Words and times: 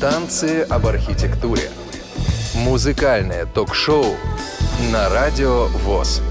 Танцы 0.00 0.62
об 0.62 0.86
архитектуре. 0.86 1.72
Музыкальное 2.54 3.46
ток-шоу 3.46 4.14
на 4.92 5.08
Радио 5.08 5.66
ВОЗ. 5.66 6.22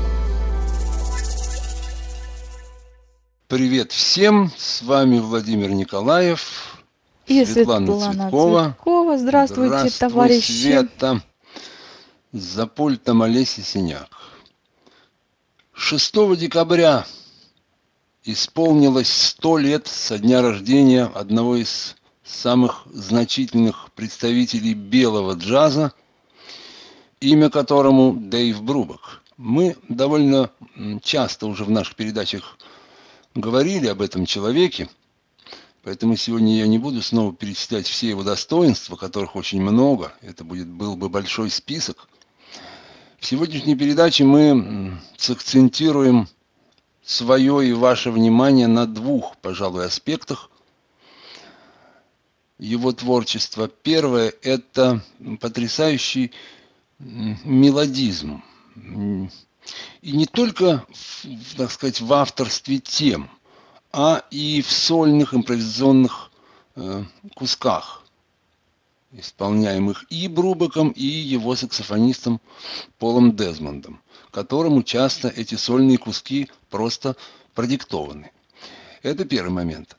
Привет 3.50 3.92
всем, 3.92 4.54
с 4.56 4.82
вами 4.84 5.20
Владимир 5.20 5.72
Николаев 5.72 6.80
И 7.26 7.44
Светлана 7.44 7.88
Светлана 7.88 8.14
Цветкова. 8.14 8.64
Цветкова. 8.64 9.18
Здравствуйте, 9.18 9.76
Здравствуй, 9.76 10.10
товарищи. 10.10 10.52
Света. 10.52 11.22
За 12.32 12.68
пультом 12.68 13.22
Олеся 13.22 13.62
Синяк. 13.64 14.08
6 15.74 16.38
декабря 16.38 17.06
исполнилось 18.24 19.12
100 19.12 19.58
лет 19.58 19.88
со 19.88 20.18
дня 20.18 20.42
рождения 20.42 21.04
одного 21.04 21.58
из 21.58 21.98
самых 22.28 22.84
значительных 22.92 23.92
представителей 23.96 24.74
белого 24.74 25.34
джаза, 25.34 25.94
имя 27.20 27.50
которому 27.50 28.14
Дэйв 28.14 28.62
Брубок. 28.62 29.24
Мы 29.38 29.76
довольно 29.88 30.52
часто 31.02 31.48
уже 31.48 31.64
в 31.64 31.70
наших 31.70 31.96
передачах 31.96 32.58
говорили 33.36 33.88
об 33.88 34.02
этом 34.02 34.26
человеке, 34.26 34.90
поэтому 35.84 36.16
сегодня 36.16 36.58
я 36.58 36.68
не 36.68 36.80
буду 36.80 37.02
снова 37.02 37.34
перечислять 37.34 37.88
все 37.88 38.10
его 38.10 38.24
достоинства, 38.24 38.96
которых 38.96 39.36
очень 39.36 39.62
много, 39.62 40.14
это 40.22 40.44
будет, 40.44 40.68
был 40.68 40.96
бы 40.96 41.10
большой 41.10 41.50
список. 41.50 42.08
В 43.20 43.26
сегодняшней 43.26 43.76
передаче 43.76 44.24
мы 44.24 45.00
сакцентируем 45.18 46.28
свое 47.04 47.68
и 47.68 47.74
ваше 47.74 48.12
внимание 48.12 48.68
на 48.68 48.86
двух, 48.86 49.38
пожалуй, 49.38 49.86
аспектах 49.86 50.50
его 52.60 52.92
творчества. 52.92 53.68
Первое– 53.68 54.34
это 54.42 55.02
потрясающий 55.40 56.32
мелодизм. 57.00 58.44
И 60.02 60.12
не 60.12 60.26
только, 60.26 60.86
так 61.58 61.72
сказать, 61.72 62.02
в 62.02 62.12
авторстве 62.14 62.80
тем, 62.80 63.30
а 63.92 64.24
и 64.32 64.62
в 64.62 64.72
сольных 64.72 65.34
импровизационных 65.34 66.32
э, 66.76 67.04
кусках, 67.36 68.04
исполняемых 69.12 70.06
и 70.10 70.28
Брубаком, 70.28 70.90
и 70.90 71.06
его 71.06 71.56
саксофонистом 71.56 72.40
Полом 73.00 73.36
Дезмондом, 73.36 74.02
которому 74.32 74.84
часто 74.84 75.30
эти 75.30 75.56
сольные 75.56 75.98
куски 75.98 76.50
просто 76.70 77.16
продиктованы. 77.56 78.32
Это 79.02 79.26
первый 79.26 79.52
момент. 79.52 79.96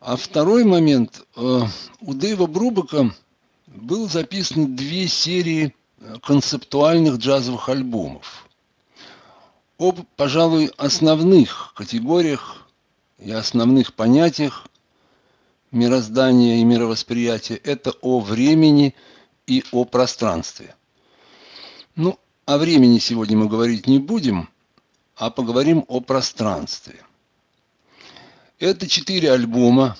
А 0.00 0.16
второй 0.16 0.64
момент. 0.64 1.26
э, 1.36 1.60
У 2.00 2.14
Дэйва 2.14 2.46
Брубака 2.46 3.14
было 3.66 4.06
записано 4.08 4.68
две 4.68 5.08
серии 5.08 5.74
э, 5.98 6.16
концептуальных 6.22 7.16
джазовых 7.16 7.68
альбомов. 7.68 8.46
Об, 9.78 10.00
пожалуй, 10.16 10.70
основных 10.76 11.72
категориях 11.74 12.66
и 13.18 13.30
основных 13.30 13.94
понятиях 13.94 14.66
мироздания 15.70 16.58
и 16.58 16.64
мировосприятия. 16.64 17.56
Это 17.56 17.92
о 18.02 18.20
времени 18.20 18.94
и 19.46 19.64
о 19.72 19.84
пространстве. 19.84 20.74
Ну, 21.94 22.18
о 22.44 22.58
времени 22.58 22.98
сегодня 22.98 23.36
мы 23.36 23.48
говорить 23.48 23.86
не 23.86 23.98
будем, 23.98 24.50
а 25.16 25.30
поговорим 25.30 25.84
о 25.88 26.00
пространстве. 26.00 27.05
Это 28.58 28.88
четыре 28.88 29.32
альбома, 29.32 29.98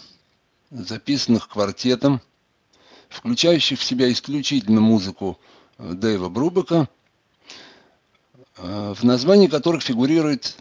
записанных 0.70 1.46
квартетом, 1.46 2.22
включающих 3.10 3.78
в 3.78 3.84
себя 3.84 4.10
исключительно 4.10 4.80
музыку 4.80 5.38
э, 5.76 5.92
Дэйва 5.92 6.30
Брубака, 6.30 6.88
э, 8.56 8.94
в 8.96 9.04
названии 9.04 9.48
которых 9.48 9.82
фигурирует 9.82 10.56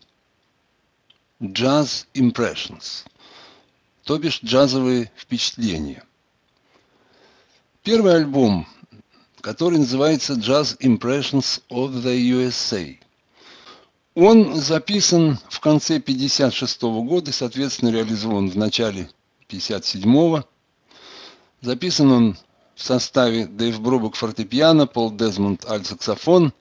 Jazz 1.39 2.05
Impressions, 2.13 3.05
то 4.03 4.17
бишь 4.17 4.41
джазовые 4.43 5.09
впечатления. 5.15 6.03
Первый 7.81 8.13
альбом, 8.15 8.67
который 9.39 9.79
называется 9.79 10.33
Jazz 10.33 10.77
Impressions 10.79 11.63
of 11.69 12.03
the 12.03 12.17
USA. 12.29 12.97
Он 14.15 14.55
записан 14.55 15.39
в 15.49 15.59
конце 15.59 15.99
56 15.99 16.81
года, 16.83 17.33
соответственно, 17.33 17.89
реализован 17.89 18.49
в 18.49 18.57
начале 18.57 19.09
57-го. 19.49 20.45
Записан 21.59 22.11
он 22.11 22.37
в 22.75 22.81
составе 22.81 23.45
Дэйв 23.45 23.81
Брубок 23.81 24.15
фортепиано, 24.15 24.87
Пол 24.87 25.11
Дезмонд 25.11 25.65
альт-саксофон, 25.65 26.53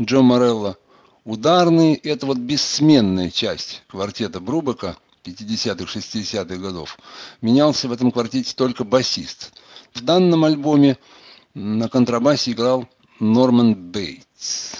Джо 0.00 0.22
Морелло 0.22 0.78
ударный. 1.26 1.96
Это 1.96 2.24
вот 2.24 2.38
бессменная 2.38 3.30
часть 3.30 3.82
квартета 3.86 4.40
Брубака 4.40 4.96
50-х, 5.24 5.84
60-х 5.84 6.56
годов. 6.56 6.98
Менялся 7.42 7.88
в 7.88 7.92
этом 7.92 8.10
квартете 8.10 8.54
только 8.56 8.84
басист. 8.84 9.52
В 9.92 10.00
данном 10.02 10.46
альбоме 10.46 10.96
на 11.52 11.90
контрабасе 11.90 12.52
играл 12.52 12.88
Норман 13.18 13.74
Бейтс. 13.74 14.76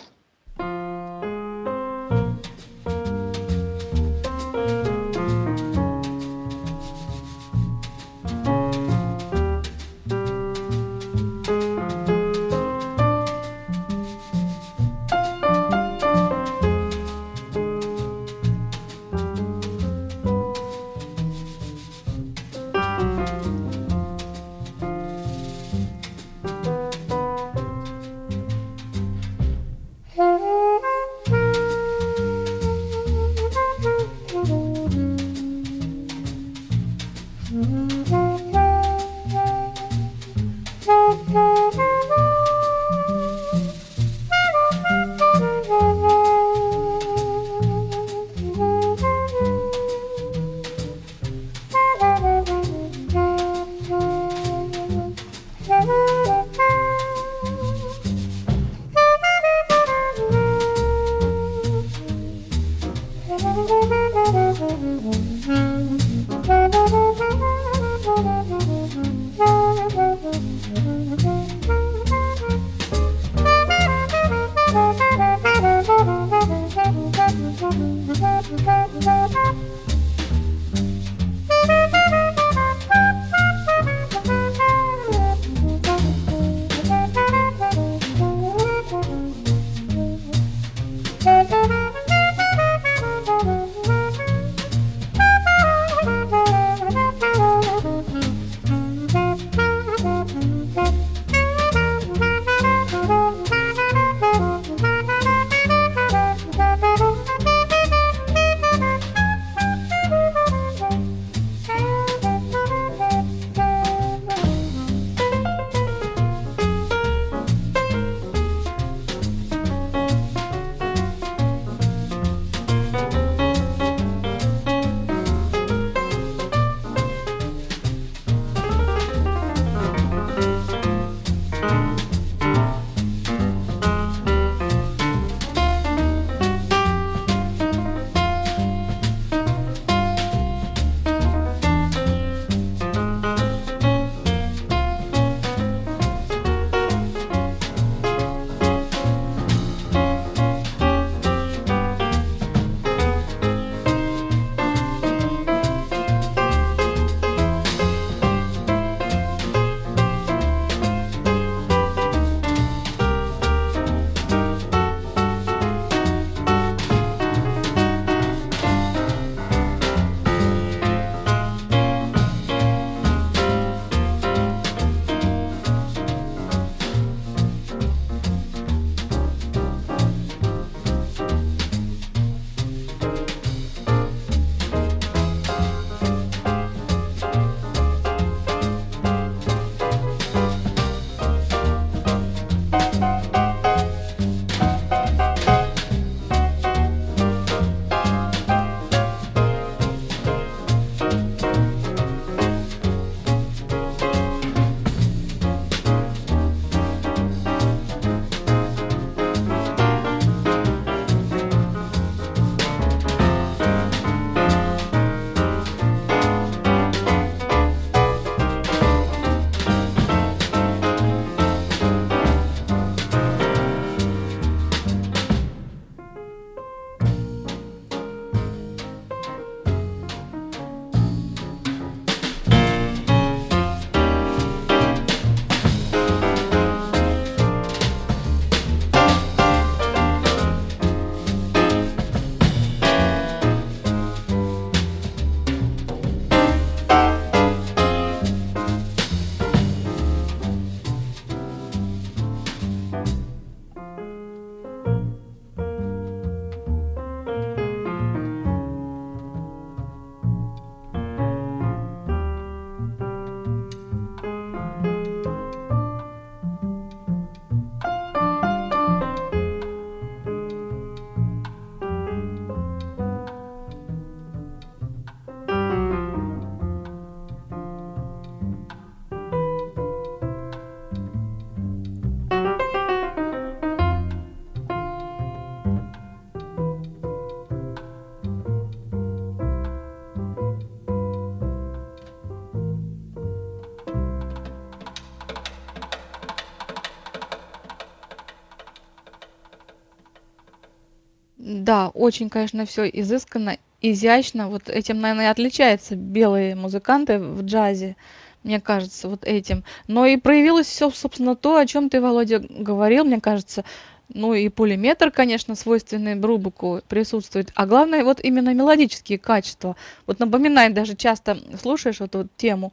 Да, 301.70 301.86
очень, 301.94 302.30
конечно, 302.30 302.66
все 302.66 302.86
изысканно, 302.88 303.56
изящно. 303.80 304.48
Вот 304.48 304.68
этим, 304.68 305.00
наверное, 305.00 305.26
и 305.26 305.30
отличаются 305.30 305.94
белые 305.94 306.56
музыканты 306.56 307.20
в 307.20 307.44
джазе, 307.44 307.94
мне 308.42 308.60
кажется, 308.60 309.08
вот 309.08 309.24
этим. 309.24 309.62
Но 309.86 310.04
и 310.04 310.16
проявилось 310.16 310.66
все, 310.66 310.90
собственно, 310.90 311.36
то, 311.36 311.56
о 311.56 311.66
чем 311.66 311.88
ты, 311.88 312.00
Володя, 312.00 312.40
говорил, 312.40 313.04
мне 313.04 313.20
кажется. 313.20 313.64
Ну 314.12 314.34
и 314.34 314.48
пулеметр, 314.48 315.12
конечно, 315.12 315.54
свойственный 315.54 316.16
Брубуку 316.16 316.80
присутствует. 316.88 317.52
А 317.54 317.66
главное, 317.66 318.02
вот 318.02 318.18
именно 318.18 318.52
мелодические 318.52 319.20
качества. 319.20 319.76
Вот 320.08 320.18
напоминает 320.18 320.74
даже 320.74 320.96
часто, 320.96 321.38
слушаешь 321.62 322.00
эту 322.00 322.26
тему, 322.36 322.72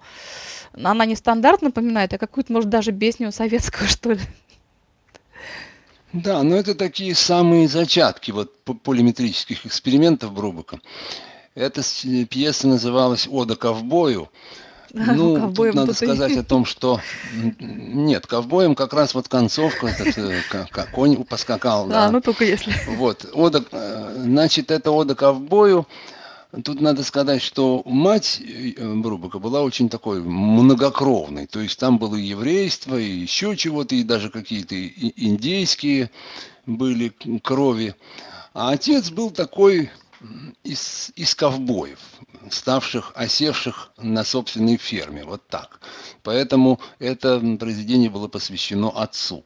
она 0.73 1.05
не 1.05 1.15
стандарт 1.15 1.61
напоминает, 1.61 2.15
а 2.15 2.17
какую-то, 2.17 2.51
может, 2.51 2.71
даже 2.71 2.91
песню 2.91 3.31
советскую, 3.31 3.87
что 3.87 4.13
ли. 4.13 4.21
Да, 6.13 6.41
но 6.43 6.55
это 6.55 6.73
такие 6.73 7.13
самые 7.15 7.67
зачатки 7.67 8.31
вот 8.31 8.53
полиметрических 8.83 9.65
экспериментов 9.65 10.31
Брубака. 10.31 10.79
Эта 11.53 11.81
пьеса 12.29 12.67
называлась 12.67 13.27
«Ода 13.29 13.55
ковбою». 13.55 14.29
Ну, 14.93 15.53
тут 15.53 15.73
надо 15.75 15.87
тут 15.87 15.97
сказать 15.97 16.31
и... 16.31 16.39
о 16.39 16.43
том, 16.43 16.63
что 16.63 17.01
нет, 17.59 18.25
ковбоем 18.25 18.73
как 18.73 18.93
раз 18.93 19.13
вот 19.13 19.27
концовка, 19.27 19.87
этот, 19.87 20.17
э, 20.17 20.41
как 20.71 20.91
конь 20.91 21.23
поскакал. 21.25 21.87
Да, 21.87 22.09
ну 22.09 22.21
только 22.21 22.45
если. 22.45 22.73
Вот, 22.87 23.29
ода, 23.33 23.63
э, 23.69 24.13
значит, 24.23 24.71
это 24.71 24.91
ода 24.91 25.13
ковбою. 25.13 25.85
Тут 26.63 26.79
надо 26.79 27.03
сказать, 27.03 27.41
что 27.41 27.81
мать 27.85 28.41
э, 28.41 28.93
Брубака 28.95 29.37
была 29.37 29.61
очень 29.61 29.89
такой 29.89 30.21
многокровной. 30.21 31.45
То 31.45 31.59
есть 31.59 31.77
там 31.77 31.97
было 31.97 32.15
и 32.15 32.23
еврейство, 32.23 32.97
и 32.97 33.09
еще 33.09 33.57
чего-то, 33.57 33.95
и 33.95 34.03
даже 34.03 34.29
какие-то 34.29 34.75
индейские 34.75 36.09
были 36.65 37.09
крови. 37.43 37.95
А 38.53 38.71
отец 38.71 39.11
был 39.11 39.29
такой 39.29 39.91
из, 40.63 41.11
из 41.15 41.35
ковбоев, 41.35 41.99
ставших, 42.49 43.11
осевших 43.15 43.91
на 43.97 44.23
собственной 44.23 44.77
ферме. 44.77 45.25
Вот 45.25 45.45
так. 45.47 45.81
Поэтому 46.23 46.79
это 46.99 47.39
произведение 47.59 48.09
было 48.09 48.29
посвящено 48.29 48.89
отцу. 48.89 49.43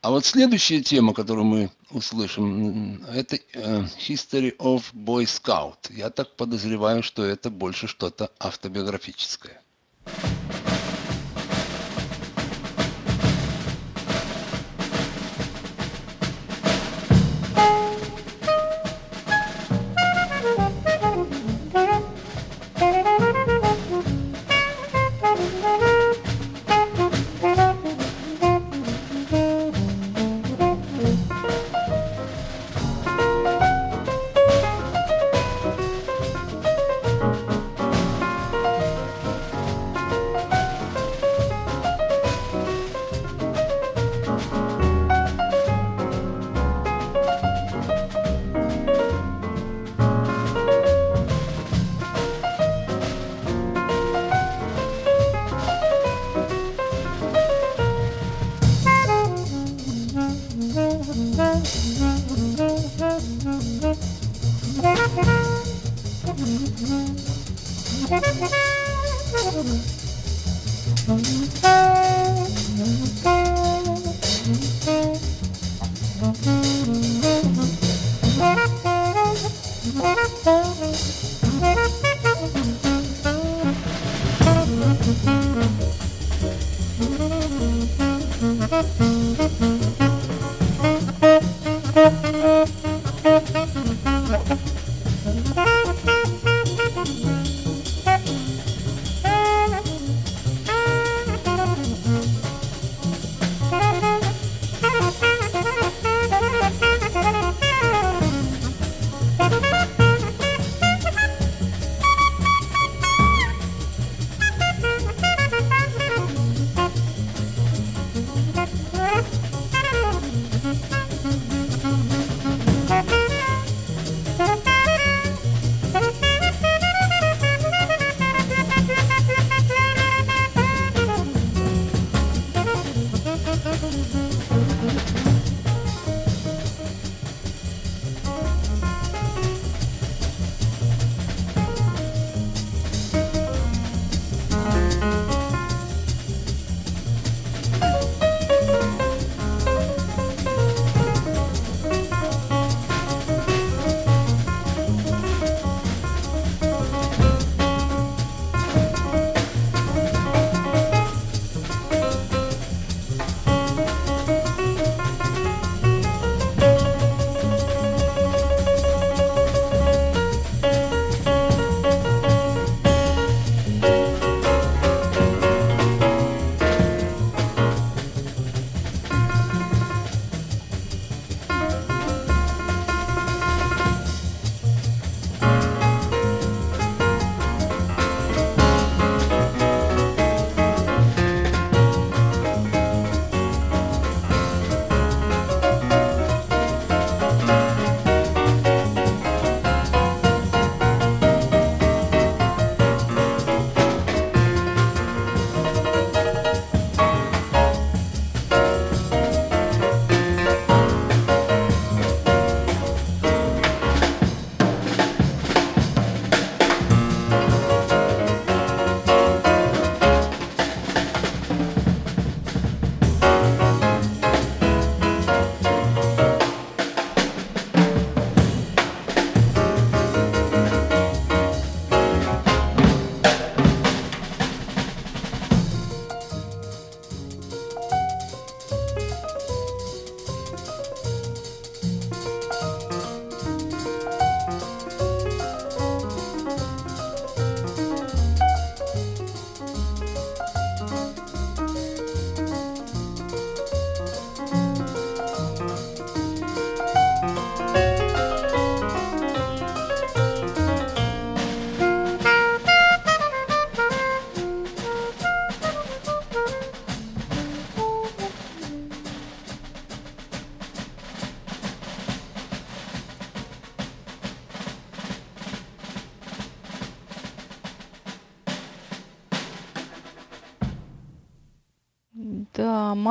А 0.00 0.10
вот 0.10 0.24
следующая 0.24 0.80
тема, 0.80 1.14
которую 1.14 1.44
мы 1.44 1.70
услышим, 1.92 3.04
это 3.06 3.36
э, 3.36 3.82
History 4.08 4.56
of 4.56 4.92
Boy 4.92 5.24
Scout. 5.24 5.90
Я 5.90 6.10
так 6.10 6.36
подозреваю, 6.36 7.02
что 7.02 7.24
это 7.24 7.50
больше 7.50 7.86
что-то 7.86 8.30
автобиографическое. 8.38 9.62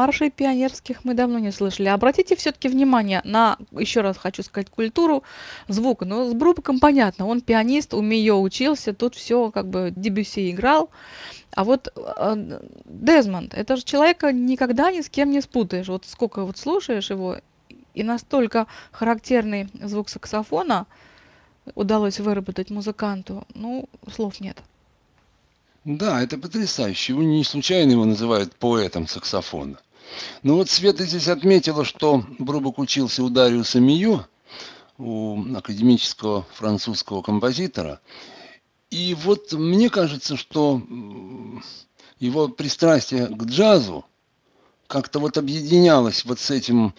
Маршей 0.02 0.32
пионерских 0.32 1.06
мы 1.06 1.14
давно 1.14 1.38
не 1.38 1.52
слышали. 1.52 1.88
Обратите 1.88 2.36
все-таки 2.36 2.68
внимание 2.70 3.22
на, 3.24 3.58
еще 3.72 4.02
раз 4.02 4.18
хочу 4.18 4.42
сказать, 4.42 4.70
культуру 4.72 5.24
звука. 5.68 6.06
Ну, 6.06 6.28
с 6.28 6.34
Брубаком 6.34 6.80
понятно, 6.80 7.28
он 7.28 7.42
пианист, 7.42 7.94
у 7.94 8.02
Мио 8.02 8.42
учился, 8.42 8.94
тут 8.94 9.14
все 9.14 9.52
как 9.52 9.68
бы 9.68 9.94
Дебюси 9.96 10.50
играл. 10.50 10.90
А 11.54 11.64
вот 11.64 11.94
э, 11.96 12.60
Дезмонд, 12.86 13.54
это 13.54 13.76
же 13.76 13.84
человека 13.84 14.32
никогда 14.32 14.92
ни 14.92 15.02
с 15.02 15.10
кем 15.10 15.30
не 15.30 15.42
спутаешь. 15.42 15.88
Вот 15.88 16.06
сколько 16.08 16.46
вот 16.46 16.58
слушаешь 16.58 17.12
его, 17.12 17.38
и 17.94 18.02
настолько 18.04 18.66
характерный 18.92 19.70
звук 19.84 20.10
саксофона 20.10 20.88
удалось 21.76 22.20
выработать 22.20 22.72
музыканту, 22.72 23.46
ну, 23.54 23.88
слов 24.16 24.42
нет. 24.42 24.58
Да, 25.86 26.24
это 26.24 26.38
потрясающе. 26.38 27.14
Не 27.14 27.44
случайно 27.44 27.92
его 27.92 28.06
называют 28.06 28.56
поэтом 28.56 29.08
саксофона. 29.08 29.78
Ну 30.44 30.56
вот 30.56 30.70
Света 30.70 31.06
здесь 31.06 31.28
отметила, 31.28 31.86
что 31.86 32.24
Брубок 32.40 32.80
учился 32.80 33.24
у 33.24 33.30
Дариуса 33.30 33.80
Мию, 33.80 34.26
у 34.98 35.44
академического 35.56 36.46
французского 36.54 37.22
композитора. 37.22 38.02
И 38.90 39.16
вот 39.24 39.54
мне 39.54 39.90
кажется, 39.90 40.36
что 40.36 40.82
его 42.20 42.50
пристрастие 42.50 43.28
к 43.28 43.44
джазу 43.46 44.06
как-то 44.88 45.20
вот 45.20 45.38
объединялось 45.38 46.26
вот 46.26 46.40
с 46.40 46.52
этим, 46.52 46.94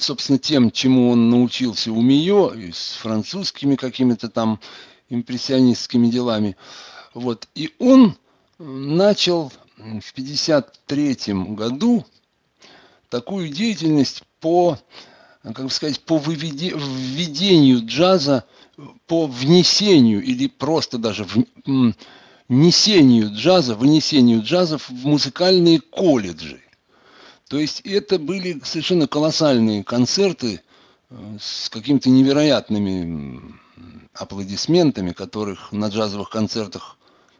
собственно, 0.00 0.38
тем, 0.38 0.70
чему 0.70 1.10
он 1.10 1.28
научился 1.28 1.92
у 1.92 2.00
Мио, 2.00 2.54
и 2.54 2.72
с 2.72 2.96
французскими 3.00 3.76
какими-то 3.76 4.28
там 4.28 4.58
импрессионистскими 5.10 6.08
делами. 6.08 6.56
Вот. 7.12 7.46
И 7.54 7.74
он 7.78 8.16
начал 8.58 9.52
в 9.76 10.12
1953 10.12 11.34
году 11.54 12.04
такую 13.08 13.48
деятельность 13.48 14.22
по, 14.40 14.78
как 15.42 15.70
сказать, 15.72 16.00
по 16.00 16.18
введению 16.18 17.84
джаза, 17.84 18.44
по 19.06 19.26
внесению 19.26 20.22
или 20.22 20.48
просто 20.48 20.98
даже 20.98 21.26
внесению 22.48 23.30
джаза, 23.32 23.74
внесению 23.74 24.42
джаза 24.42 24.78
в 24.78 24.90
музыкальные 24.90 25.80
колледжи. 25.80 26.60
То 27.48 27.58
есть 27.58 27.80
это 27.82 28.18
были 28.18 28.60
совершенно 28.64 29.06
колоссальные 29.06 29.84
концерты 29.84 30.62
э, 31.10 31.38
с 31.40 31.70
какими-то 31.70 32.10
невероятными 32.10 33.40
аплодисментами, 34.14 35.12
которых 35.12 35.70
на 35.70 35.86
джазовых 35.86 36.28
концертах 36.28 36.95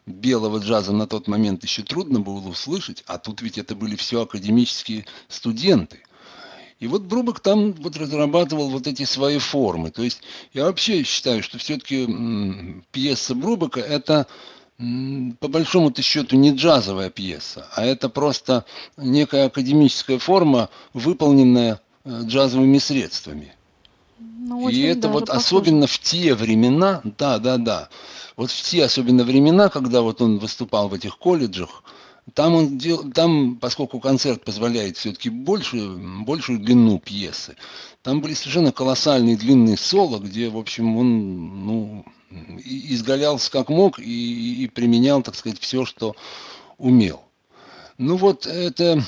белого 0.07 0.59
джаза 0.59 0.93
на 0.93 1.07
тот 1.07 1.29
момент 1.29 1.65
еще 1.65 1.83
трудно 1.83 2.21
было 2.21 2.49
услышать, 2.49 3.03
а 3.07 3.19
тут 3.19 3.43
ведь 3.43 3.59
это 3.59 3.75
были 3.75 3.97
все 3.97 4.23
академические 4.23 5.05
студенты. 5.29 5.99
И 6.79 6.87
вот 6.87 7.03
Брубок 7.03 7.41
там 7.41 7.73
вот 7.73 7.97
разрабатывал 7.97 8.69
вот 8.69 8.87
эти 8.87 9.05
свои 9.05 9.39
формы. 9.39 9.91
То 9.91 10.03
есть 10.03 10.21
я 10.53 10.65
вообще 10.65 11.03
считаю, 11.05 11.43
что 11.43 11.59
все-таки 11.59 12.07
пьеса 12.93 13.35
Брубака 13.35 13.81
это 13.81 14.27
по 14.79 15.49
большому-то 15.49 16.03
счету 16.03 16.37
не 16.37 16.55
джазовая 16.55 17.09
пьеса, 17.09 17.67
а 17.75 17.85
это 17.85 18.11
просто 18.11 18.67
некая 18.99 19.47
академическая 19.47 20.19
форма, 20.19 20.69
выполненная 20.93 21.81
э, 22.05 22.21
джазовыми 22.25 22.77
средствами. 22.77 23.56
Ну, 24.49 24.69
и 24.69 24.81
это 24.83 25.09
вот 25.09 25.27
похоже. 25.27 25.45
особенно 25.45 25.89
в 25.89 25.99
те 25.99 26.33
времена, 26.33 27.01
да, 27.19 27.41
да, 27.41 27.57
да, 27.57 27.89
вот 28.37 28.53
в 28.53 28.63
те 28.63 28.85
особенно 28.85 29.25
времена, 29.25 29.69
когда 29.69 30.03
вот 30.03 30.23
он 30.23 30.39
выступал 30.39 30.89
в 30.89 30.95
этих 30.95 31.19
колледжах, 31.19 31.83
там 32.33 32.55
он 32.55 32.79
дел, 32.79 33.11
там, 33.11 33.57
поскольку 33.57 33.99
концерт 33.99 34.45
позволяет 34.45 34.99
все-таки 34.99 35.31
большую, 35.31 36.25
большую 36.25 36.61
длину 36.61 37.01
пьесы, 37.01 37.57
там 38.03 38.21
были 38.21 38.35
совершенно 38.35 38.71
колоссальные 38.71 39.37
длинные 39.37 39.77
соло, 39.77 40.21
где, 40.21 40.49
в 40.49 40.59
общем, 40.59 40.97
он, 40.97 41.67
ну, 41.67 42.05
изгалялся 42.65 43.51
как 43.51 43.69
мог 43.69 43.99
и, 43.99 44.63
и 44.63 44.69
применял, 44.69 45.23
так 45.23 45.35
сказать, 45.35 45.59
все, 45.59 45.85
что 45.85 46.15
умел. 46.79 47.21
Ну 47.99 48.17
вот 48.17 48.47
это, 48.47 49.03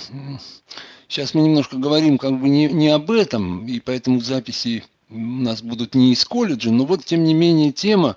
сейчас 1.07 1.33
мы 1.35 1.43
немножко 1.43 1.77
говорим 1.77 2.19
как 2.19 2.41
бы 2.41 2.49
не, 2.49 2.67
не 2.67 2.89
об 2.89 3.13
этом, 3.13 3.69
и 3.69 3.79
поэтому 3.79 4.21
записи 4.21 4.83
у 4.83 4.98
нас 5.09 5.63
будут 5.63 5.95
не 5.95 6.13
из 6.13 6.25
колледжа, 6.25 6.71
но 6.71 6.85
вот 6.85 7.05
тем 7.05 7.25
не 7.25 7.35
менее 7.35 7.73
тема, 7.73 8.17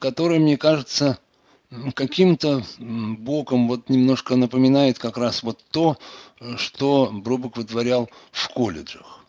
которая, 0.00 0.38
мне 0.38 0.56
кажется, 0.56 1.18
каким-то 1.94 2.62
боком 2.78 3.68
вот 3.68 3.88
немножко 3.88 4.36
напоминает 4.36 4.98
как 4.98 5.16
раз 5.16 5.42
вот 5.42 5.62
то, 5.70 5.98
что 6.56 7.10
Брубок 7.12 7.56
вытворял 7.56 8.08
в 8.30 8.48
колледжах. 8.48 9.24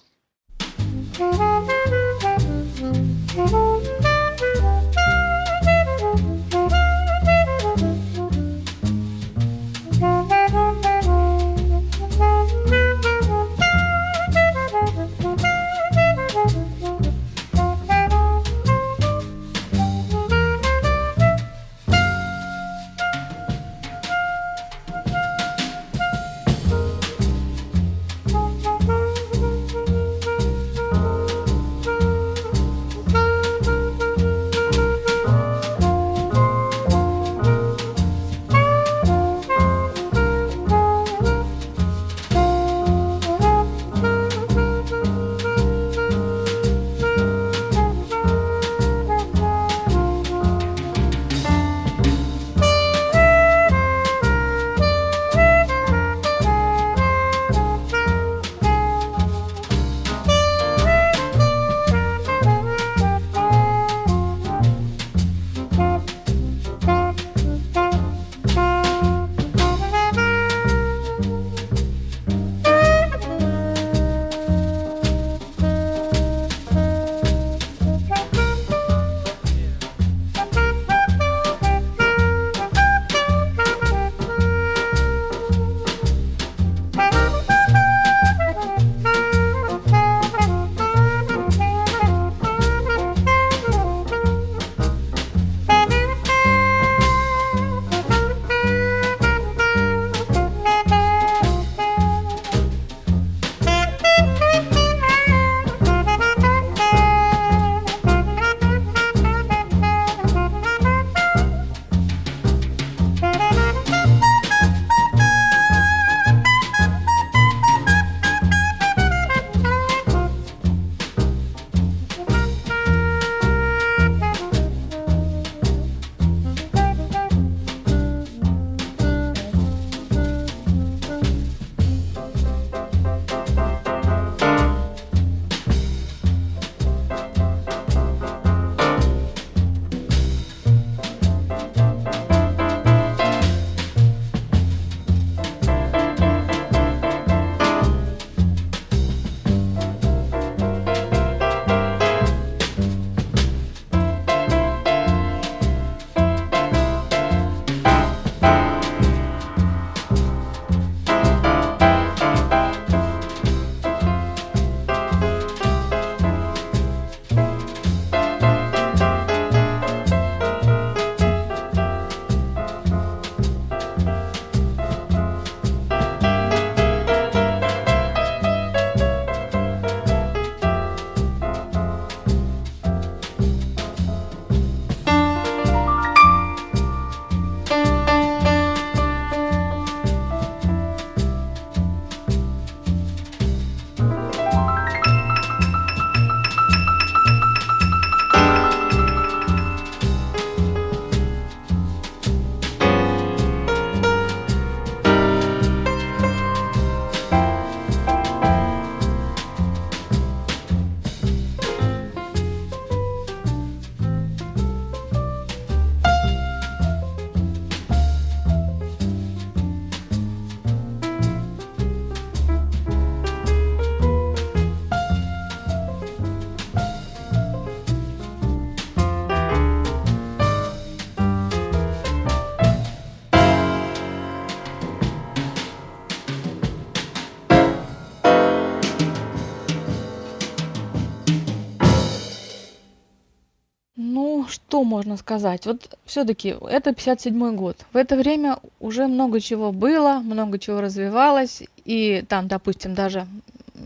Что 244.78 244.84
можно 244.84 245.18
сказать? 245.18 245.66
Вот 245.66 245.98
все-таки 246.06 246.56
это 246.70 246.94
57 246.94 247.56
год. 247.56 247.78
В 247.94 247.98
это 247.98 248.16
время 248.16 248.60
уже 248.80 249.08
много 249.08 249.40
чего 249.40 249.72
было, 249.72 250.20
много 250.24 250.60
чего 250.60 250.82
развивалось. 250.82 251.64
И 251.84 252.24
там, 252.30 252.48
допустим, 252.48 252.94
даже 252.94 253.26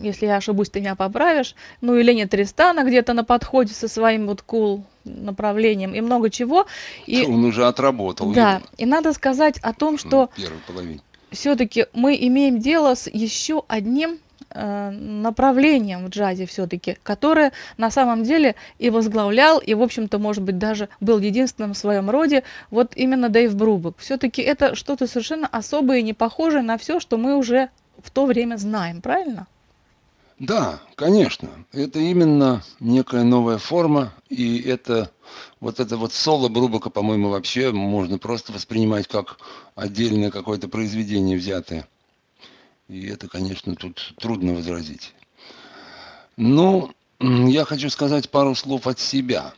если 0.02 0.26
я 0.26 0.36
ошибусь, 0.36 0.70
ты 0.70 0.82
меня 0.82 0.96
поправишь. 0.96 1.56
Ну 1.80 1.96
и 1.96 2.04
Леня 2.04 2.28
Тристана 2.28 2.84
где-то 2.84 3.14
на 3.14 3.24
подходе 3.24 3.74
со 3.74 3.88
своим 3.88 4.28
вот 4.28 4.42
кул 4.42 4.84
направлением 5.06 5.94
и 5.96 6.02
много 6.02 6.30
чего. 6.30 6.66
И, 7.06 7.26
Он 7.28 7.46
уже 7.46 7.66
отработал. 7.66 8.34
да, 8.34 8.56
его 8.56 8.62
и 8.78 8.86
надо 8.86 9.14
сказать 9.14 9.60
о 9.60 9.72
том, 9.74 9.98
что 9.98 10.28
в 10.34 10.36
первой 10.36 10.60
половине. 10.68 11.00
все-таки 11.32 11.86
мы 11.94 12.18
имеем 12.20 12.60
дело 12.60 12.96
с 12.96 13.10
еще 13.10 13.64
одним 13.70 14.20
направлением 14.54 16.06
в 16.06 16.10
джазе 16.10 16.46
все-таки, 16.46 16.98
которое 17.04 17.52
на 17.78 17.92
самом 17.92 18.24
деле 18.24 18.56
и 18.80 18.90
возглавлял, 18.90 19.60
и, 19.60 19.74
в 19.74 19.82
общем-то, 19.82 20.20
может 20.20 20.44
быть, 20.44 20.58
даже 20.58 20.90
был 21.00 21.20
единственным 21.20 21.74
в 21.74 21.78
своем 21.78 22.10
роде, 22.10 22.44
вот 22.70 22.94
именно 22.96 23.30
Дэйв 23.30 23.56
Брубок. 23.56 23.96
Все-таки 24.00 24.42
это 24.42 24.76
что-то 24.76 25.08
совершенно 25.08 25.48
особое 25.48 26.00
и 26.00 26.04
не 26.04 26.14
похожее 26.14 26.62
на 26.62 26.78
все, 26.78 27.00
что 27.00 27.18
мы 27.18 27.36
уже 27.36 27.70
в 28.02 28.10
то 28.12 28.26
время 28.26 28.58
знаем, 28.58 29.02
правильно? 29.02 29.48
Да, 30.40 30.80
конечно. 30.96 31.50
Это 31.72 32.00
именно 32.00 32.64
некая 32.80 33.24
новая 33.24 33.60
форма, 33.60 34.12
и 34.28 34.60
это 34.60 35.12
вот 35.60 35.80
это 35.80 35.98
вот 35.98 36.14
соло 36.14 36.50
Брубака, 36.50 36.90
по-моему, 36.90 37.30
вообще 37.30 37.72
можно 37.72 38.18
просто 38.18 38.52
воспринимать 38.52 39.08
как 39.08 39.38
отдельное 39.76 40.32
какое-то 40.32 40.68
произведение 40.68 41.38
взятое. 41.38 41.88
И 42.92 43.08
это, 43.08 43.30
конечно, 43.30 43.74
тут 43.78 44.14
трудно 44.20 44.54
возразить. 44.54 45.14
Ну, 46.36 46.92
м, 47.20 47.48
я 47.48 47.64
хочу 47.64 47.90
сказать 47.90 48.30
пару 48.30 48.54
слов 48.54 48.86
от 48.86 49.00
себя. 49.00 49.54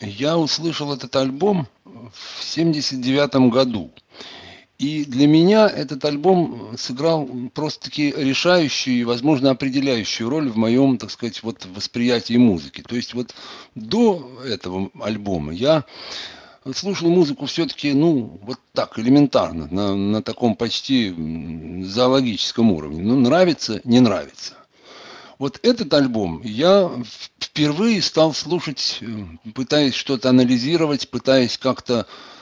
Я 0.00 0.38
услышал 0.38 0.94
этот 0.94 1.14
альбом 1.16 1.68
в 1.84 2.42
79 2.42 3.50
году. 3.50 3.90
И 4.78 5.04
для 5.04 5.26
меня 5.26 5.68
этот 5.68 6.02
альбом 6.06 6.74
сыграл 6.78 7.28
просто-таки 7.52 8.14
решающую 8.16 8.96
и, 8.96 9.04
возможно, 9.04 9.50
определяющую 9.50 10.30
роль 10.30 10.48
в 10.48 10.56
моем, 10.56 10.96
так 10.96 11.10
сказать, 11.10 11.42
вот 11.42 11.66
восприятии 11.66 12.38
музыки. 12.38 12.80
То 12.80 12.96
есть 12.96 13.12
вот 13.12 13.34
до 13.74 14.40
этого 14.46 14.90
альбома 14.98 15.52
я 15.52 15.84
слушал 16.72 17.10
музыку 17.10 17.46
все-таки, 17.46 17.92
ну, 17.92 18.38
вот 18.42 18.58
так, 18.72 18.98
элементарно, 18.98 19.68
на, 19.70 19.94
на 19.94 20.22
таком 20.22 20.56
почти 20.56 21.14
зоологическом 21.84 22.72
уровне. 22.72 23.02
Ну, 23.02 23.20
нравится, 23.20 23.80
не 23.84 24.00
нравится. 24.00 24.54
Вот 25.38 25.58
этот 25.62 25.92
альбом 25.92 26.40
я 26.42 26.90
впервые 27.38 28.00
стал 28.00 28.32
слушать, 28.32 28.98
э, 29.00 29.06
пытаясь 29.54 29.94
что-то 29.94 30.30
анализировать, 30.30 31.10
пытаясь 31.10 31.58
как-то 31.58 32.06
э, 32.08 32.33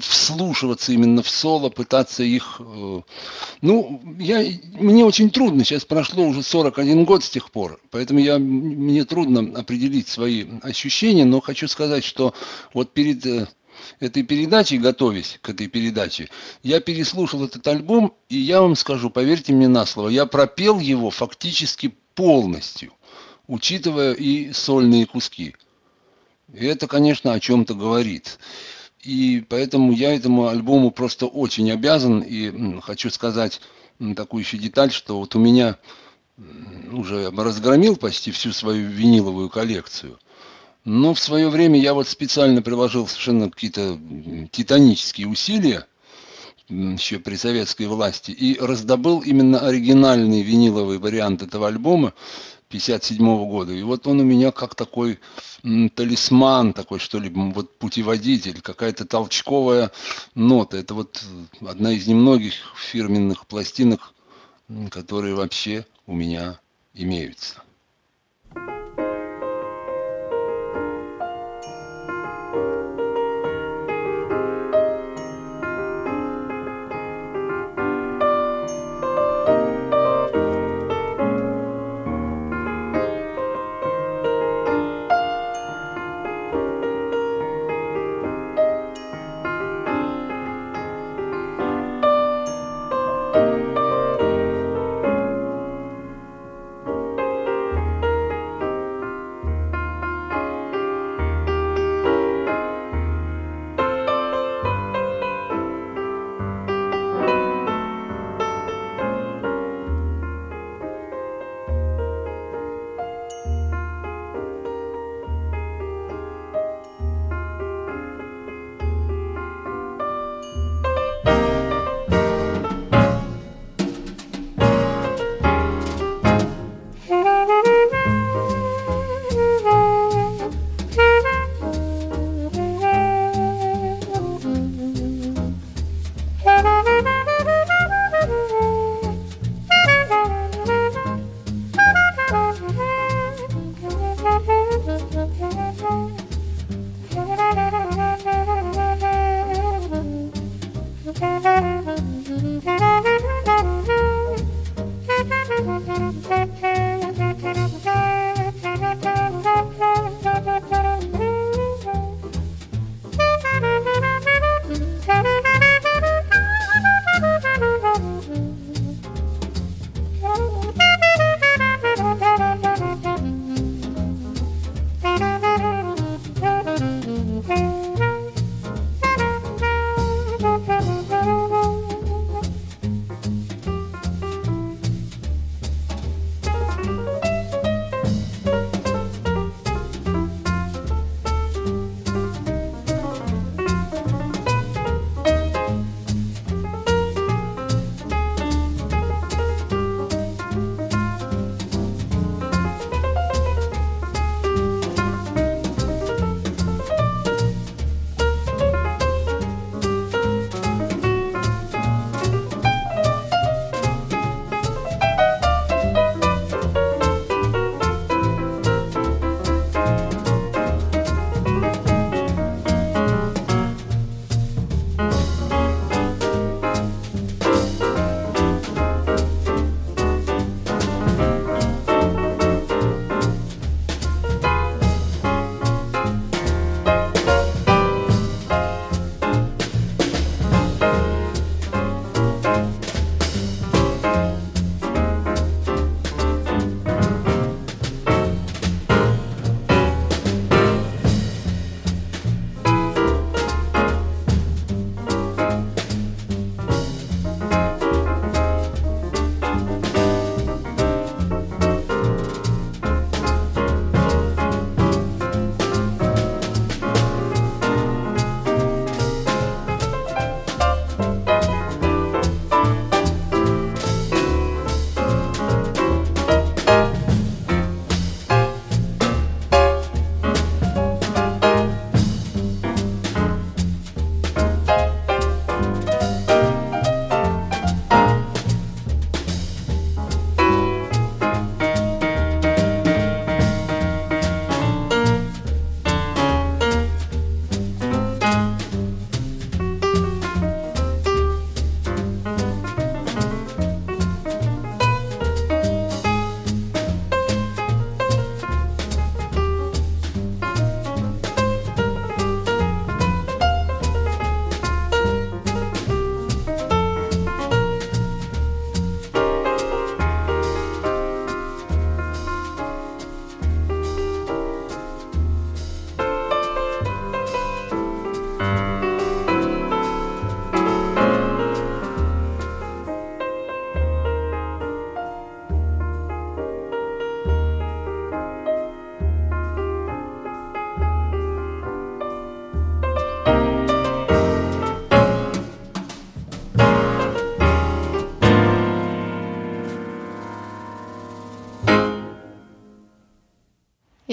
вслушиваться 0.00 0.92
именно 0.92 1.22
в 1.22 1.28
соло, 1.28 1.68
пытаться 1.68 2.22
их... 2.22 2.60
э, 2.60 3.00
Ну, 3.62 4.02
я, 4.18 4.44
мне 4.74 5.04
очень 5.04 5.30
трудно, 5.30 5.64
сейчас 5.64 5.84
прошло 5.84 6.24
уже 6.24 6.42
41 6.42 7.04
год 7.04 7.22
с 7.22 7.30
тех 7.30 7.50
пор, 7.50 7.80
поэтому 7.90 8.20
я, 8.20 8.38
мне 8.38 9.04
трудно 9.04 9.58
определить 9.60 10.08
свои 10.08 10.46
ощущения, 10.62 11.24
но 11.24 11.40
хочу 11.40 11.68
сказать, 11.68 12.04
что 12.04 12.34
вот 12.74 12.92
перед 12.92 13.24
э, 13.26 13.46
этой 14.00 14.24
передачей, 14.24 14.78
готовясь 14.78 15.38
к 15.40 15.50
этой 15.50 15.68
передаче, 15.68 16.30
я 16.62 16.80
переслушал 16.80 17.44
этот 17.44 17.66
альбом, 17.68 18.14
и 18.28 18.38
я 18.38 18.60
вам 18.60 18.74
скажу, 18.74 19.08
поверьте 19.10 19.52
мне 19.52 19.68
на 19.68 19.86
слово, 19.86 20.08
я 20.08 20.26
пропел 20.26 20.80
его 20.80 21.10
фактически 21.10 21.94
полностью, 22.14 22.92
учитывая 23.46 24.14
и 24.14 24.52
сольные 24.52 25.06
куски. 25.06 25.54
И 26.52 26.64
это, 26.64 26.86
конечно, 26.86 27.34
о 27.34 27.40
чем-то 27.40 27.74
говорит. 27.74 28.38
И 29.02 29.44
поэтому 29.48 29.92
я 29.92 30.14
этому 30.14 30.48
альбому 30.48 30.90
просто 30.90 31.26
очень 31.26 31.70
обязан. 31.70 32.20
И 32.20 32.80
хочу 32.80 33.10
сказать 33.10 33.60
такую 34.16 34.42
еще 34.42 34.58
деталь, 34.58 34.92
что 34.92 35.18
вот 35.18 35.34
у 35.34 35.38
меня 35.38 35.76
уже 36.92 37.30
разгромил 37.30 37.96
почти 37.96 38.30
всю 38.30 38.52
свою 38.52 38.88
виниловую 38.88 39.48
коллекцию. 39.48 40.18
Но 40.84 41.12
в 41.14 41.18
свое 41.18 41.48
время 41.48 41.78
я 41.78 41.94
вот 41.94 42.08
специально 42.08 42.62
приложил 42.62 43.06
совершенно 43.06 43.50
какие-то 43.50 43.98
титанические 44.50 45.28
усилия 45.28 45.86
еще 46.68 47.18
при 47.18 47.36
советской 47.36 47.86
власти 47.86 48.30
и 48.30 48.58
раздобыл 48.58 49.20
именно 49.20 49.60
оригинальный 49.60 50.42
виниловый 50.42 50.98
вариант 50.98 51.42
этого 51.42 51.66
альбома 51.66 52.14
57 52.68 53.18
года. 53.48 53.72
И 53.72 53.82
вот 53.82 54.06
он 54.06 54.20
у 54.20 54.24
меня 54.24 54.52
как 54.52 54.74
такой 54.74 55.18
талисман, 55.94 56.72
такой 56.72 56.98
что 56.98 57.18
ли, 57.18 57.30
вот 57.30 57.78
путеводитель, 57.78 58.60
какая-то 58.60 59.06
толчковая 59.06 59.90
нота. 60.34 60.76
Это 60.76 60.94
вот 60.94 61.22
одна 61.66 61.92
из 61.92 62.06
немногих 62.06 62.54
фирменных 62.76 63.46
пластинок, 63.46 64.12
которые 64.90 65.34
вообще 65.34 65.86
у 66.06 66.14
меня 66.14 66.60
имеются. 66.94 67.62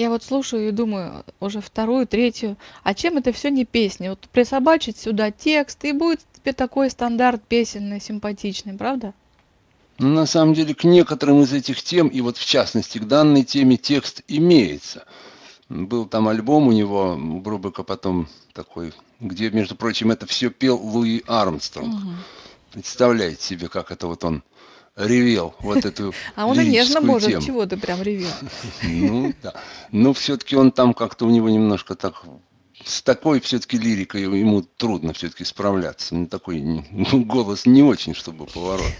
Вот 0.04 0.22
слушаю 0.22 0.68
и 0.68 0.72
думаю, 0.72 1.24
уже 1.40 1.60
вторую, 1.60 2.06
третью, 2.06 2.56
а 2.82 2.92
чем 2.92 3.16
это 3.16 3.32
все 3.32 3.50
не 3.50 3.64
песня? 3.64 4.10
Вот 4.10 4.20
присобачить 4.30 4.98
сюда 4.98 5.30
текст, 5.30 5.82
и 5.84 5.92
будет 5.92 6.20
тебе 6.34 6.52
такой 6.52 6.90
стандарт 6.90 7.42
песенный, 7.42 8.00
симпатичный, 8.00 8.74
правда? 8.74 9.14
Ну, 9.98 10.08
на 10.08 10.26
самом 10.26 10.52
деле, 10.52 10.74
к 10.74 10.84
некоторым 10.84 11.42
из 11.42 11.52
этих 11.54 11.82
тем, 11.82 12.08
и 12.08 12.20
вот 12.20 12.36
в 12.36 12.44
частности 12.44 12.98
к 12.98 13.06
данной 13.06 13.44
теме 13.44 13.78
текст 13.78 14.22
имеется. 14.28 15.06
Был 15.70 16.06
там 16.06 16.28
альбом 16.28 16.68
у 16.68 16.72
него, 16.72 17.16
Брубека 17.18 17.82
потом 17.82 18.28
такой, 18.52 18.92
где, 19.18 19.50
между 19.50 19.74
прочим, 19.74 20.10
это 20.10 20.26
все 20.26 20.50
пел 20.50 20.76
Луи 20.76 21.22
Армстронг. 21.26 21.94
Угу. 21.94 22.12
Представляете 22.72 23.42
себе, 23.42 23.68
как 23.68 23.90
это 23.90 24.06
вот 24.06 24.22
он 24.22 24.42
ревел, 24.96 25.54
вот 25.60 25.84
эту 25.84 26.14
А 26.36 26.46
он 26.46 26.58
и 26.60 26.66
нежно 26.66 27.00
может, 27.00 27.28
тему. 27.28 27.42
чего 27.42 27.66
ты 27.66 27.76
прям 27.76 28.02
ревел. 28.02 28.30
Ну, 28.82 29.34
да. 29.42 29.54
Но 29.92 30.12
все-таки 30.12 30.56
он 30.56 30.72
там 30.72 30.94
как-то 30.94 31.26
у 31.26 31.30
него 31.30 31.48
немножко 31.48 31.94
так... 31.94 32.22
С 32.84 33.02
такой 33.02 33.40
все-таки 33.40 33.78
лирикой 33.78 34.22
ему 34.22 34.62
трудно 34.62 35.12
все-таки 35.12 35.44
справляться. 35.44 36.14
Ну, 36.14 36.26
такой 36.26 36.60
ну, 36.90 37.24
голос 37.24 37.66
не 37.66 37.82
очень, 37.82 38.14
чтобы 38.14 38.46
поворот. 38.46 38.92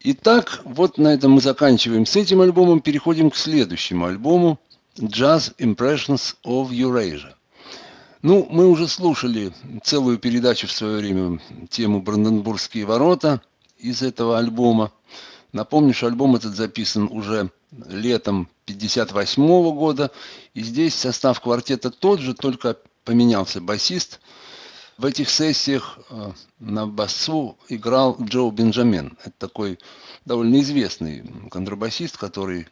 Итак, 0.00 0.60
вот 0.64 0.98
на 0.98 1.14
этом 1.14 1.32
мы 1.32 1.40
заканчиваем 1.40 2.06
с 2.06 2.16
этим 2.16 2.40
альбомом. 2.40 2.80
Переходим 2.80 3.30
к 3.30 3.36
следующему 3.36 4.06
альбому 4.06 4.58
Jazz 4.96 5.54
Impressions 5.58 6.36
of 6.44 6.70
Eurasia. 6.70 7.34
Ну, 8.22 8.46
мы 8.50 8.68
уже 8.68 8.88
слушали 8.88 9.52
целую 9.82 10.18
передачу 10.18 10.66
в 10.66 10.72
свое 10.72 10.98
время 10.98 11.40
тему 11.68 12.00
«Бранденбургские 12.00 12.86
ворота» 12.86 13.42
из 13.84 14.02
этого 14.02 14.38
альбома. 14.38 14.92
Напомню, 15.52 15.92
что 15.92 16.06
альбом 16.06 16.36
этот 16.36 16.56
записан 16.56 17.08
уже 17.10 17.50
летом 17.86 18.48
58 18.64 19.74
года. 19.74 20.10
И 20.54 20.62
здесь 20.62 20.94
состав 20.94 21.40
квартета 21.40 21.90
тот 21.90 22.20
же, 22.20 22.34
только 22.34 22.78
поменялся 23.04 23.60
басист. 23.60 24.20
В 24.96 25.04
этих 25.04 25.28
сессиях 25.28 25.98
э, 26.08 26.32
на 26.60 26.86
басу 26.86 27.58
играл 27.68 28.16
Джо 28.20 28.50
Бенджамен. 28.50 29.18
Это 29.20 29.34
такой 29.38 29.78
довольно 30.24 30.60
известный 30.60 31.24
контрабасист, 31.50 32.16
который 32.16 32.68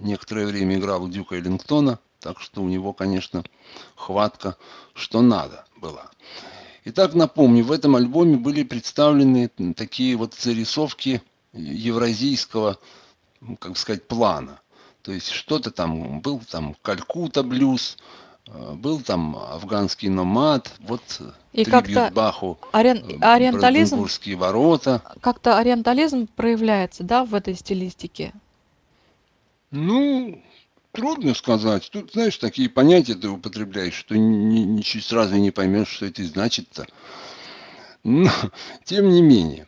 некоторое 0.00 0.46
время 0.46 0.76
играл 0.76 1.04
у 1.04 1.08
Дюка 1.08 1.36
Эллингтона. 1.36 1.98
Так 2.18 2.40
что 2.40 2.62
у 2.62 2.68
него, 2.68 2.92
конечно, 2.92 3.44
хватка 3.94 4.56
что 4.94 5.22
надо 5.22 5.64
была. 5.76 6.10
Итак, 6.84 7.14
напомню, 7.14 7.64
в 7.64 7.72
этом 7.72 7.96
альбоме 7.96 8.36
были 8.36 8.62
представлены 8.62 9.48
такие 9.76 10.16
вот 10.16 10.34
зарисовки 10.34 11.22
евразийского, 11.52 12.78
ну, 13.40 13.56
как 13.56 13.76
сказать, 13.76 14.08
плана. 14.08 14.60
То 15.02 15.12
есть 15.12 15.28
что-то 15.30 15.70
там, 15.70 16.20
был 16.20 16.40
там 16.50 16.76
Калькута 16.82 17.42
блюз, 17.42 17.98
э, 18.46 18.72
был 18.74 19.00
там 19.00 19.36
афганский 19.36 20.08
номад, 20.08 20.72
вот 20.80 21.02
э, 21.20 21.30
И 21.52 21.64
как-то 21.64 22.10
Баху, 22.14 22.58
э, 22.72 22.78
Ориентализм, 22.78 23.58
Бранденбургские 23.58 24.36
ворота. 24.36 25.02
как-то 25.20 25.58
ориентализм 25.58 26.28
проявляется, 26.28 27.02
да, 27.02 27.24
в 27.24 27.34
этой 27.34 27.54
стилистике? 27.54 28.32
Ну, 29.70 30.42
трудно 30.92 31.34
сказать. 31.34 31.88
Тут, 31.92 32.12
знаешь, 32.12 32.36
такие 32.36 32.68
понятия 32.68 33.14
ты 33.14 33.28
употребляешь, 33.28 33.94
что 33.94 34.16
ни, 34.16 34.60
ничуть 34.60 35.04
сразу 35.04 35.36
не 35.36 35.50
поймешь, 35.50 35.88
что 35.88 36.06
это 36.06 36.24
значит-то. 36.24 36.86
Но, 38.04 38.30
тем 38.84 39.08
не 39.10 39.22
менее, 39.22 39.66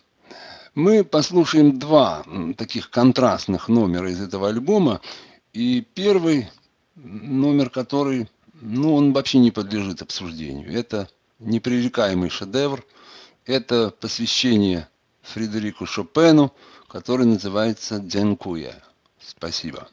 мы 0.74 1.04
послушаем 1.04 1.78
два 1.78 2.24
таких 2.56 2.90
контрастных 2.90 3.68
номера 3.68 4.10
из 4.10 4.20
этого 4.20 4.48
альбома. 4.48 5.00
И 5.52 5.86
первый 5.94 6.48
номер, 6.94 7.68
который, 7.68 8.28
ну, 8.60 8.94
он 8.94 9.12
вообще 9.12 9.38
не 9.38 9.50
подлежит 9.50 10.02
обсуждению. 10.02 10.72
Это 10.72 11.08
непререкаемый 11.38 12.30
шедевр. 12.30 12.84
Это 13.44 13.90
посвящение 13.90 14.88
Фредерику 15.22 15.84
Шопену, 15.84 16.54
который 16.88 17.26
называется 17.26 17.98
«Дзянкуя». 17.98 18.82
Спасибо. 19.20 19.88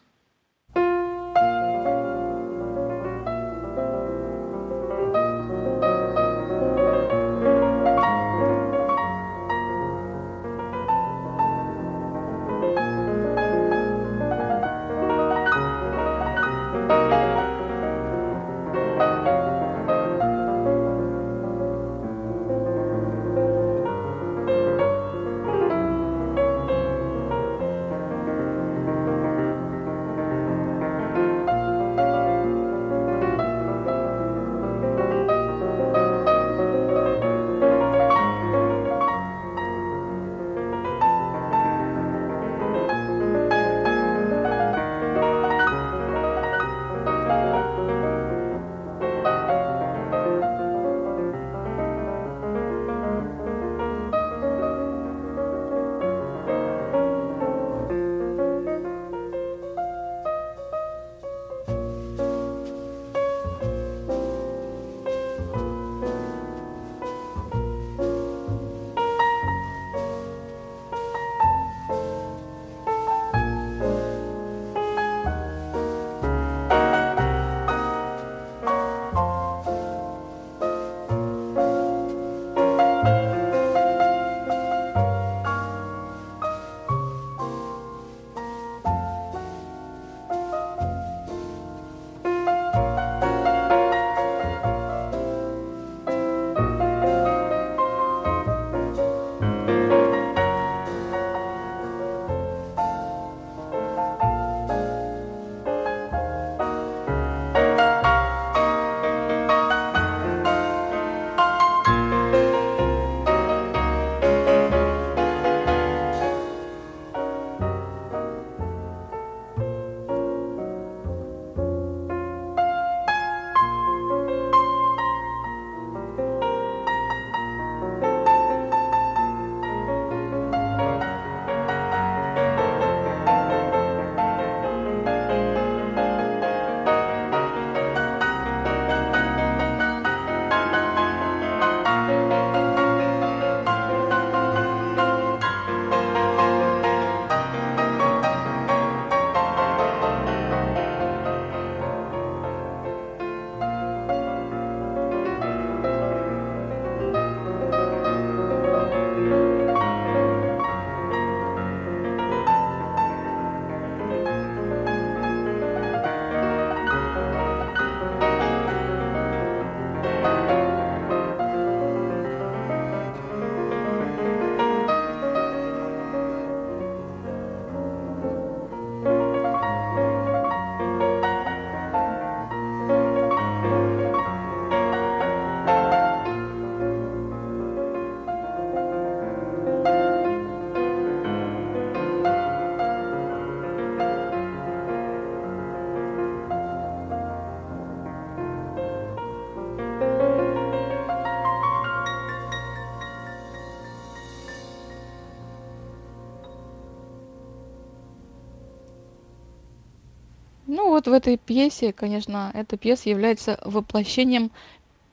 Вот 211.00 211.08
в 211.08 211.14
этой 211.14 211.38
пьесе, 211.38 211.94
конечно, 211.94 212.52
эта 212.54 212.76
пьеса 212.76 213.10
является 213.10 213.58
воплощением 213.64 214.52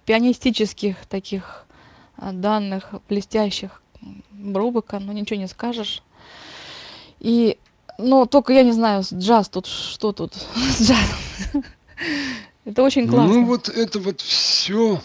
пианистических 0.05 1.07
таких 1.07 1.65
а, 2.17 2.33
данных, 2.33 2.95
блестящих 3.09 3.83
Брубака, 4.31 4.99
ну 4.99 5.13
ничего 5.13 5.39
не 5.39 5.47
скажешь. 5.47 6.03
И, 7.21 7.59
ну, 7.99 8.27
только 8.27 8.53
я 8.53 8.65
не 8.65 8.73
знаю, 8.73 9.05
джаз 9.13 9.49
тут, 9.49 9.67
что 9.67 10.13
тут 10.13 10.35
с 10.35 10.83
джазом? 10.83 11.65
Это 12.65 12.83
очень 12.83 13.09
классно. 13.09 13.35
Ну 13.35 13.45
вот 13.45 13.69
это 13.69 14.01
вот 14.01 14.21
все 14.21 15.01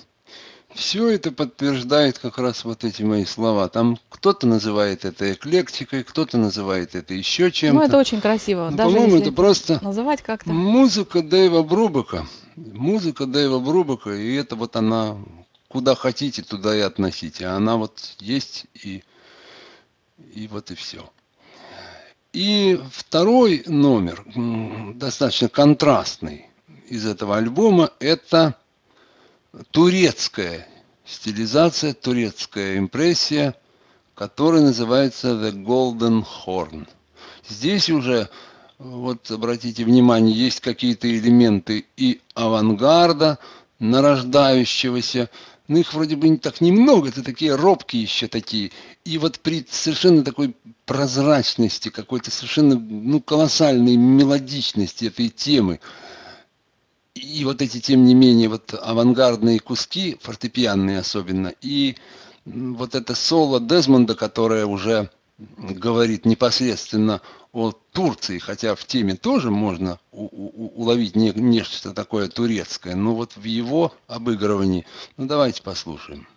все 0.74 1.10
это 1.10 1.32
подтверждает 1.32 2.20
как 2.20 2.38
раз 2.38 2.64
вот 2.66 2.84
эти 2.84 3.04
мои 3.04 3.26
слова. 3.26 3.68
Там 3.70 3.98
кто-то 4.10 4.48
называет 4.48 5.06
это 5.06 5.34
эклектикой, 5.34 6.04
кто-то 6.04 6.38
называет 6.38 6.96
это 6.96 7.14
еще 7.14 7.52
чем-то. 7.52 7.80
Ну, 7.80 7.86
это 7.86 7.98
очень 7.98 8.22
красиво. 8.22 8.70
Ну, 8.72 8.78
по-моему, 8.78 9.18
это 9.18 9.32
просто 9.32 9.84
называть 9.84 10.22
как-то. 10.22 10.52
музыка 10.52 11.22
Дэйва 11.22 11.64
Брубака. 11.64 12.26
Музыка 12.56 13.26
Дэйва 13.26 13.60
Брубака, 13.60 14.12
и 14.12 14.34
это 14.36 14.56
вот 14.56 14.76
она 14.76 15.18
куда 15.68 15.96
хотите, 15.96 16.42
туда 16.42 16.76
и 16.76 16.82
относите. 16.82 17.48
А 17.48 17.56
она 17.56 17.78
вот 17.78 18.16
есть, 18.20 18.66
и, 18.74 19.04
и 20.34 20.48
вот 20.48 20.72
и 20.72 20.76
все. 20.76 21.10
И 22.34 22.80
второй 22.92 23.64
номер, 23.68 24.24
достаточно 24.96 25.50
контрастный 25.50 26.48
из 26.88 27.06
этого 27.06 27.38
альбома, 27.38 27.92
это 28.00 28.56
турецкая 29.72 30.68
стилизация, 31.06 31.94
турецкая 31.94 32.78
импрессия, 32.78 33.56
которая 34.16 34.62
называется 34.62 35.30
The 35.30 35.52
Golden 35.52 36.26
Horn. 36.46 36.88
Здесь 37.48 37.90
уже, 37.90 38.30
вот 38.78 39.30
обратите 39.32 39.84
внимание, 39.84 40.36
есть 40.36 40.62
какие-то 40.62 41.10
элементы 41.10 41.86
и 41.98 42.22
авангарда, 42.34 43.40
нарождающегося, 43.80 45.30
но 45.68 45.80
их 45.80 45.94
вроде 45.94 46.16
бы 46.16 46.30
не 46.30 46.38
так 46.38 46.62
немного, 46.62 47.10
это 47.10 47.24
такие 47.24 47.56
робкие 47.56 48.04
еще 48.04 48.28
такие. 48.28 48.72
И 49.06 49.18
вот 49.18 49.40
при 49.40 49.66
совершенно 49.70 50.24
такой 50.24 50.56
прозрачности, 50.86 51.90
какой-то 51.90 52.30
совершенно 52.32 52.76
ну, 52.76 53.22
колоссальной 53.22 53.96
мелодичности 53.96 55.06
этой 55.06 55.30
темы– 55.30 55.80
и 57.22 57.46
вот 57.46 57.62
эти, 57.62 57.80
тем 57.80 58.04
не 58.04 58.16
менее, 58.16 58.50
вот 58.50 58.74
авангардные 58.74 59.60
куски, 59.60 60.18
фортепианные 60.22 61.00
особенно, 61.00 61.54
и 61.62 61.96
вот 62.46 62.96
это 62.96 63.14
соло 63.14 63.60
Дезмонда, 63.60 64.16
которое 64.16 64.66
уже 64.66 65.12
говорит 65.38 66.26
непосредственно 66.26 67.22
о 67.52 67.72
Турции, 67.72 68.40
хотя 68.40 68.76
в 68.76 68.86
теме 68.86 69.16
тоже 69.16 69.52
можно 69.52 70.00
у- 70.12 70.26
у- 70.26 70.72
уловить 70.82 71.16
не- 71.16 71.34
нечто 71.34 71.94
такое 71.94 72.28
турецкое, 72.28 72.96
но 72.96 73.14
вот 73.14 73.36
в 73.36 73.44
его 73.44 73.94
обыгрывании, 74.08 74.86
ну 75.18 75.28
давайте 75.28 75.62
послушаем. 75.62 76.28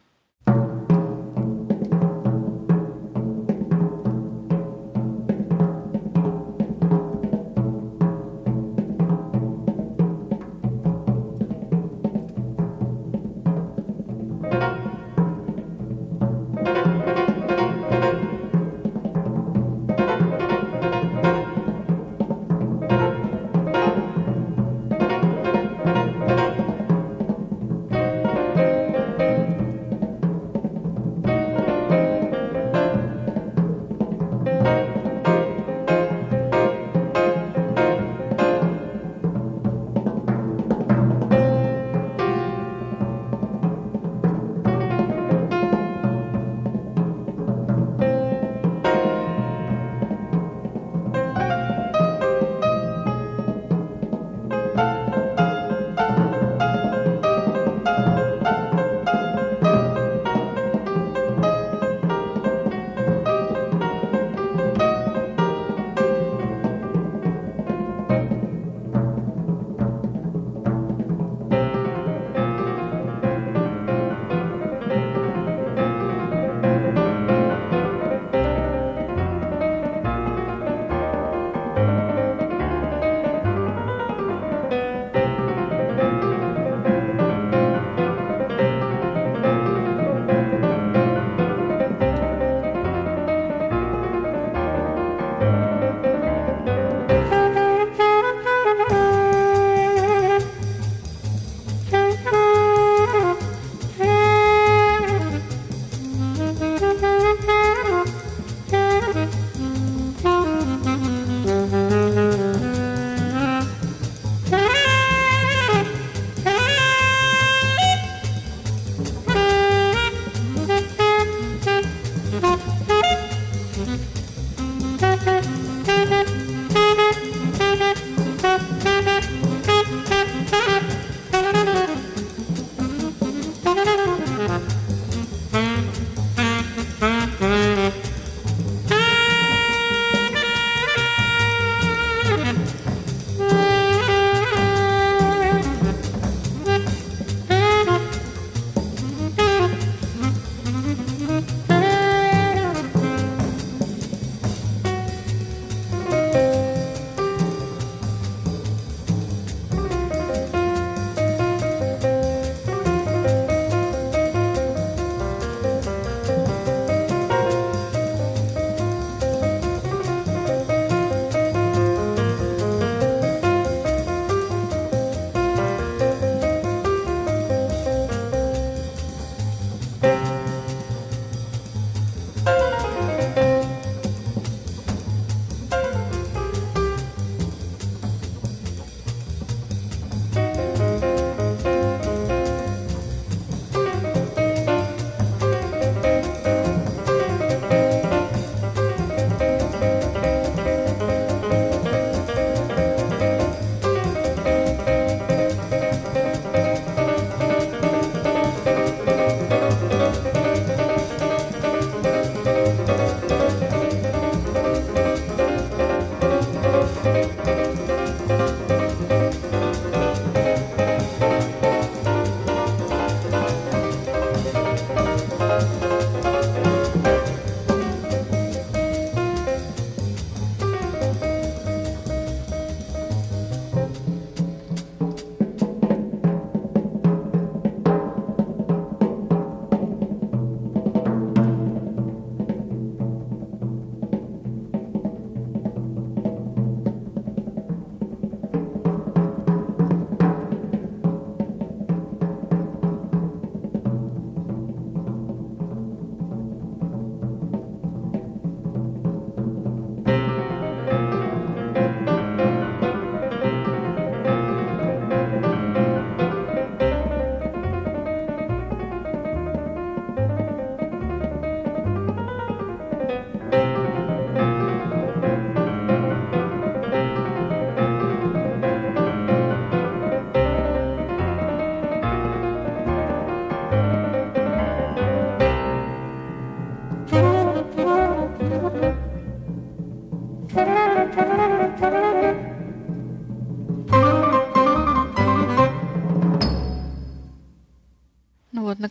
Mm-hmm. 137.04 137.33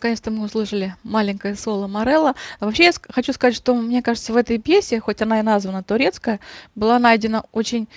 Наконец-то 0.04 0.30
мы 0.30 0.44
услышали 0.44 0.94
маленькое 1.02 1.54
соло 1.56 1.86
Морелла. 1.86 2.34
А 2.60 2.66
вообще 2.66 2.84
я 2.84 2.92
хочу 3.08 3.32
сказать, 3.32 3.56
что 3.56 3.74
мне 3.74 4.02
кажется, 4.02 4.34
в 4.34 4.36
этой 4.36 4.58
пьесе, 4.58 5.00
хоть 5.00 5.22
она 5.22 5.40
и 5.40 5.42
названа 5.42 5.82
турецкая, 5.82 6.40
была 6.74 6.98
найдена 6.98 7.44
очень 7.52 7.88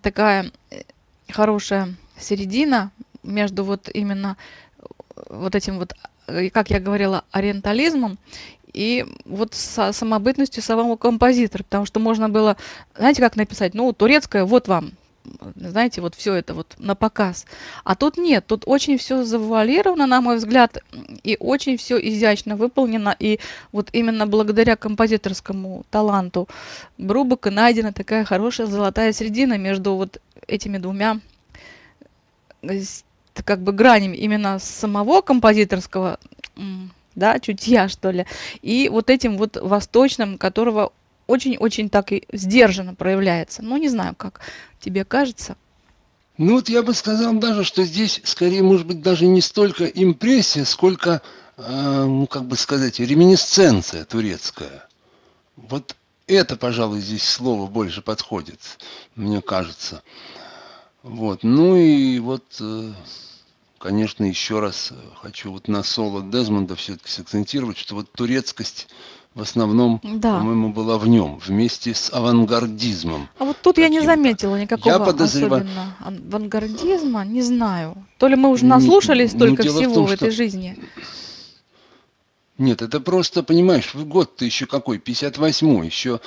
такая 0.00 0.52
э, 0.70 0.82
хорошая 1.28 1.96
середина 2.16 2.92
между 3.24 3.64
вот 3.64 3.88
именно 3.92 4.36
вот 5.28 5.56
этим 5.56 5.80
вот, 5.80 5.94
э, 6.28 6.48
как 6.50 6.70
я 6.70 6.78
говорила, 6.78 7.24
ориентализмом 7.32 8.18
и 8.72 9.04
вот 9.24 9.52
со 9.54 9.92
самобытностью 9.92 10.62
самого 10.62 10.94
композитора, 10.94 11.64
потому 11.64 11.86
что 11.86 11.98
можно 11.98 12.28
было, 12.28 12.56
знаете, 12.96 13.20
как 13.20 13.34
написать, 13.34 13.74
ну, 13.74 13.92
турецкая, 13.92 14.44
вот 14.44 14.68
вам, 14.68 14.92
знаете, 15.54 16.00
вот 16.00 16.14
все 16.14 16.34
это 16.34 16.54
вот 16.54 16.74
на 16.78 16.94
показ. 16.94 17.46
А 17.84 17.94
тут 17.94 18.16
нет, 18.16 18.46
тут 18.46 18.62
очень 18.66 18.98
все 18.98 19.24
завуалировано, 19.24 20.06
на 20.06 20.20
мой 20.20 20.36
взгляд, 20.36 20.78
и 21.22 21.36
очень 21.40 21.76
все 21.76 21.98
изящно 21.98 22.56
выполнено, 22.56 23.14
и 23.18 23.40
вот 23.72 23.88
именно 23.92 24.26
благодаря 24.26 24.76
композиторскому 24.76 25.84
таланту 25.90 26.48
Брубака 26.98 27.50
найдена 27.50 27.92
такая 27.92 28.24
хорошая 28.24 28.66
золотая 28.66 29.12
середина 29.12 29.58
между 29.58 29.94
вот 29.94 30.20
этими 30.46 30.78
двумя 30.78 31.20
как 33.44 33.60
бы 33.60 33.72
гранями 33.72 34.16
именно 34.16 34.58
самого 34.58 35.20
композиторского 35.20 36.18
да, 37.14 37.38
чутья, 37.40 37.88
что 37.88 38.10
ли, 38.10 38.26
и 38.62 38.88
вот 38.88 39.10
этим 39.10 39.36
вот 39.38 39.56
восточным, 39.60 40.38
которого 40.38 40.92
очень-очень 41.28 41.90
так 41.90 42.10
и 42.10 42.24
сдержанно 42.32 42.94
проявляется. 42.94 43.62
Ну, 43.62 43.76
не 43.76 43.88
знаю, 43.88 44.16
как 44.16 44.40
тебе 44.80 45.04
кажется. 45.04 45.56
Ну 46.38 46.54
вот 46.54 46.68
я 46.68 46.82
бы 46.82 46.94
сказал 46.94 47.34
даже, 47.34 47.64
что 47.64 47.84
здесь 47.84 48.20
скорее, 48.24 48.62
может 48.62 48.86
быть, 48.86 49.02
даже 49.02 49.26
не 49.26 49.40
столько 49.40 49.84
импрессия, 49.86 50.64
сколько, 50.64 51.20
э, 51.56 52.04
ну 52.04 52.26
как 52.26 52.44
бы 52.44 52.56
сказать, 52.56 53.00
реминисценция 53.00 54.04
турецкая. 54.04 54.88
Вот 55.56 55.96
это, 56.28 56.56
пожалуй, 56.56 57.00
здесь 57.00 57.24
слово 57.24 57.68
больше 57.68 58.02
подходит, 58.02 58.60
мне 59.16 59.42
кажется. 59.42 60.02
Вот. 61.02 61.42
Ну 61.42 61.74
и 61.76 62.20
вот, 62.20 62.44
э, 62.60 62.92
конечно, 63.78 64.24
еще 64.24 64.60
раз 64.60 64.92
хочу 65.20 65.50
вот 65.50 65.66
на 65.66 65.82
соло 65.82 66.22
Дезмонда 66.22 66.76
все-таки 66.76 67.10
сакцентировать, 67.10 67.78
что 67.78 67.96
вот 67.96 68.12
турецкость 68.12 68.86
в 69.38 69.42
основном, 69.42 70.00
да. 70.02 70.38
по-моему, 70.38 70.72
была 70.72 70.98
в 70.98 71.06
нем, 71.06 71.38
вместе 71.38 71.94
с 71.94 72.12
авангардизмом. 72.12 73.28
А 73.38 73.44
вот 73.44 73.56
тут 73.62 73.78
я 73.78 73.88
не 73.88 74.00
заметила 74.00 74.60
никакого 74.60 74.92
я 74.92 74.98
подозреваю... 74.98 75.62
особенно 75.62 75.96
авангардизма, 76.00 77.24
не 77.24 77.42
знаю. 77.42 77.94
То 78.18 78.26
ли 78.26 78.34
мы 78.34 78.50
уже 78.50 78.64
наслушались 78.64 79.32
ну, 79.34 79.38
столько 79.38 79.62
всего 79.62 79.92
в, 79.92 79.94
том, 79.94 80.06
в 80.06 80.10
этой 80.10 80.32
что... 80.32 80.36
жизни. 80.36 80.76
Нет, 82.58 82.82
это 82.82 82.98
просто, 82.98 83.44
понимаешь, 83.44 83.94
год-то 83.94 84.44
еще 84.44 84.66
какой, 84.66 84.98
58-й, 84.98 85.86
еще 85.86 86.20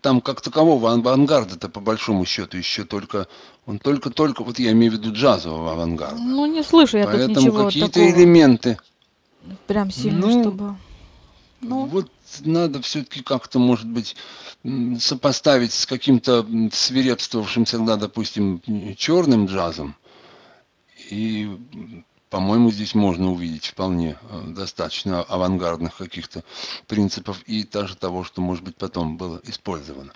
там 0.00 0.20
как 0.20 0.40
такового 0.40 0.92
авангарда-то 0.92 1.68
по 1.68 1.78
большому 1.78 2.24
счету 2.24 2.56
еще 2.56 2.84
только, 2.84 3.28
он 3.66 3.78
только-только, 3.78 4.42
вот 4.42 4.58
я 4.58 4.72
имею 4.72 4.90
в 4.90 4.94
виду 4.96 5.12
джазового 5.12 5.74
авангарда. 5.74 6.20
Ну, 6.20 6.46
не 6.46 6.64
слышу 6.64 6.98
я 6.98 7.04
Поэтому 7.04 7.34
тут 7.34 7.44
ничего 7.44 7.64
какие-то 7.66 8.10
элементы. 8.10 8.78
Прям 9.68 9.92
сильно, 9.92 10.26
ну, 10.26 10.42
чтобы... 10.42 10.76
Ну. 11.60 11.86
Вот 11.86 12.08
надо 12.40 12.80
все-таки 12.82 13.22
как-то, 13.22 13.58
может 13.58 13.86
быть, 13.86 14.16
сопоставить 14.98 15.72
с 15.72 15.86
каким-то 15.86 16.46
свирепствовавшим 16.72 17.64
всегда, 17.64 17.96
допустим, 17.96 18.62
черным 18.96 19.46
джазом. 19.46 19.96
И 21.10 21.50
по-моему, 22.30 22.70
здесь 22.70 22.94
можно 22.94 23.32
увидеть 23.32 23.68
вполне 23.68 24.18
э, 24.20 24.42
достаточно 24.48 25.22
авангардных 25.22 25.96
каких-то 25.96 26.44
принципов 26.86 27.42
и 27.46 27.64
даже 27.64 27.96
того, 27.96 28.22
что, 28.24 28.42
может 28.42 28.64
быть, 28.64 28.76
потом 28.76 29.16
было 29.16 29.40
использовано. 29.44 30.12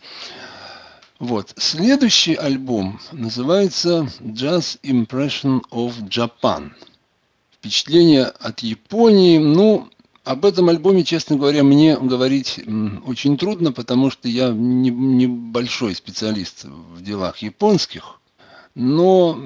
Вот. 1.18 1.54
Следующий 1.56 2.34
альбом 2.34 3.00
называется 3.12 4.08
Jazz 4.20 4.78
Impression 4.82 5.62
of 5.70 5.94
Japan. 6.08 6.72
Впечатление 7.52 8.24
от 8.24 8.60
Японии. 8.60 9.38
Ну, 9.38 9.88
об 10.24 10.44
этом 10.44 10.68
альбоме, 10.68 11.04
честно 11.04 11.36
говоря, 11.36 11.62
мне 11.64 11.96
говорить 11.96 12.60
очень 13.06 13.36
трудно, 13.36 13.72
потому 13.72 14.10
что 14.10 14.28
я 14.28 14.50
небольшой 14.50 15.90
не 15.90 15.94
специалист 15.94 16.64
в 16.64 17.02
делах 17.02 17.38
японских. 17.38 18.20
Но 18.74 19.36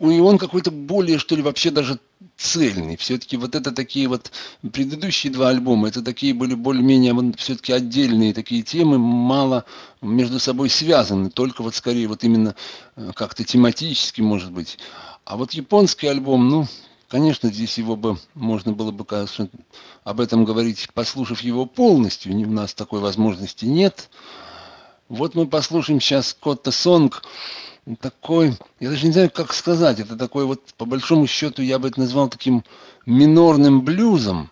и 0.00 0.20
он 0.20 0.38
какой-то 0.38 0.70
более, 0.70 1.18
что 1.18 1.34
ли, 1.34 1.42
вообще 1.42 1.70
даже 1.70 1.98
цельный. 2.36 2.96
Все-таки 2.96 3.36
вот 3.36 3.54
это 3.54 3.72
такие 3.72 4.08
вот 4.08 4.32
предыдущие 4.72 5.32
два 5.32 5.48
альбома, 5.48 5.88
это 5.88 6.02
такие 6.02 6.34
были 6.34 6.54
более-менее 6.54 7.32
все-таки 7.36 7.72
отдельные 7.72 8.34
такие 8.34 8.62
темы, 8.62 8.98
мало 8.98 9.64
между 10.02 10.38
собой 10.38 10.68
связаны, 10.68 11.30
только 11.30 11.62
вот 11.62 11.74
скорее 11.74 12.08
вот 12.08 12.24
именно 12.24 12.54
э, 12.96 13.12
как-то 13.14 13.44
тематически, 13.44 14.20
может 14.20 14.52
быть. 14.52 14.78
А 15.24 15.36
вот 15.36 15.52
японский 15.52 16.08
альбом, 16.08 16.48
ну, 16.48 16.66
конечно, 17.08 17.50
здесь 17.50 17.78
его 17.78 17.96
бы, 17.96 18.18
можно 18.34 18.72
было 18.72 18.90
бы, 18.90 19.04
конечно, 19.04 19.48
об 20.02 20.20
этом 20.20 20.44
говорить, 20.44 20.88
послушав 20.94 21.40
его 21.40 21.66
полностью, 21.66 22.34
у 22.34 22.50
нас 22.50 22.74
такой 22.74 23.00
возможности 23.00 23.64
нет. 23.64 24.10
Вот 25.08 25.34
мы 25.34 25.46
послушаем 25.46 26.00
сейчас 26.00 26.36
Котта 26.38 26.70
Сонг, 26.70 27.22
такой, 28.00 28.56
я 28.80 28.90
даже 28.90 29.06
не 29.06 29.12
знаю, 29.12 29.30
как 29.30 29.52
сказать, 29.52 30.00
это 30.00 30.16
такой 30.16 30.46
вот, 30.46 30.62
по 30.78 30.86
большому 30.86 31.26
счету, 31.26 31.62
я 31.62 31.78
бы 31.78 31.88
это 31.88 32.00
назвал 32.00 32.28
таким 32.28 32.64
минорным 33.06 33.82
блюзом. 33.82 34.50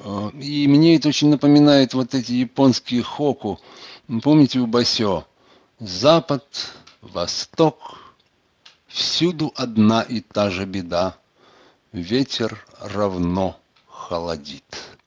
Э, 0.00 0.30
и 0.40 0.66
мне 0.68 0.96
это 0.96 1.08
очень 1.08 1.30
напоминает 1.30 1.94
вот 1.94 2.14
эти 2.14 2.32
японские 2.32 3.02
хоку. 3.02 3.60
Помните 4.22 4.58
у 4.58 4.66
Басё? 4.66 5.24
Запад, 5.78 6.44
Восток, 7.00 8.14
всюду 8.86 9.52
одна 9.56 10.02
и 10.02 10.20
та 10.20 10.50
же 10.50 10.66
беда. 10.66 11.16
Ветер 11.92 12.64
равно 12.78 13.58
холодит. 13.88 14.99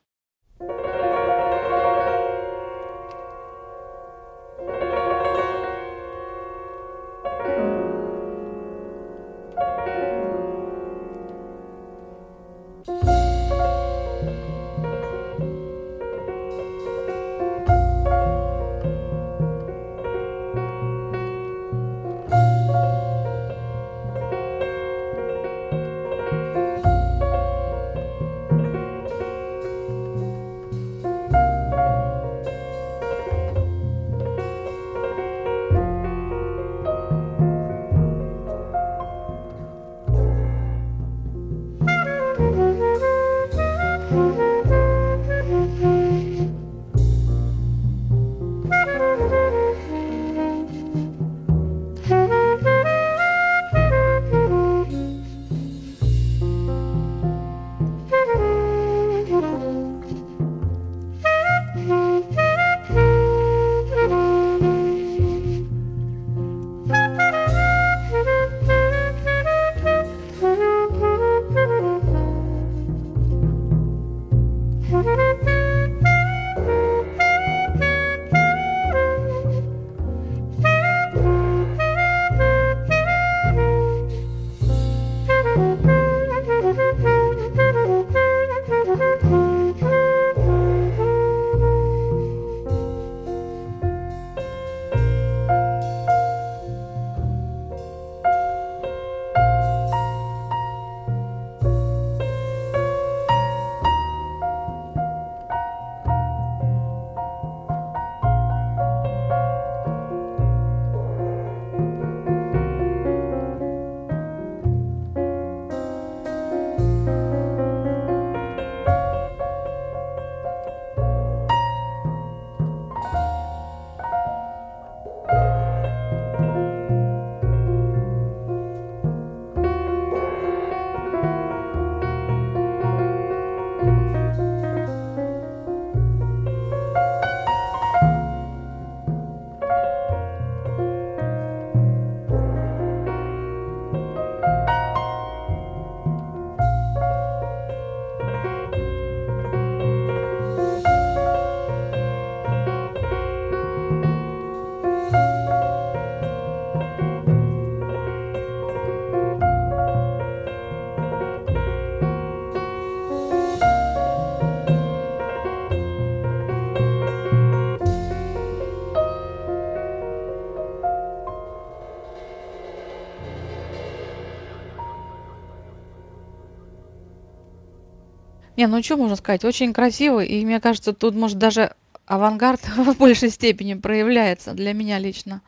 Не, 178.55 178.67
ну 178.67 178.83
что 178.83 178.97
можно 178.97 179.15
сказать, 179.15 179.43
очень 179.45 179.73
красиво, 179.73 180.23
и 180.23 180.45
мне 180.45 180.59
кажется, 180.59 180.93
тут, 180.93 181.15
может, 181.15 181.37
даже 181.37 181.73
авангард 182.05 182.61
в 182.77 182.97
большей 182.97 183.29
степени 183.29 183.73
проявляется 183.73 184.53
для 184.53 184.73
меня 184.73 184.99
лично 184.99 185.41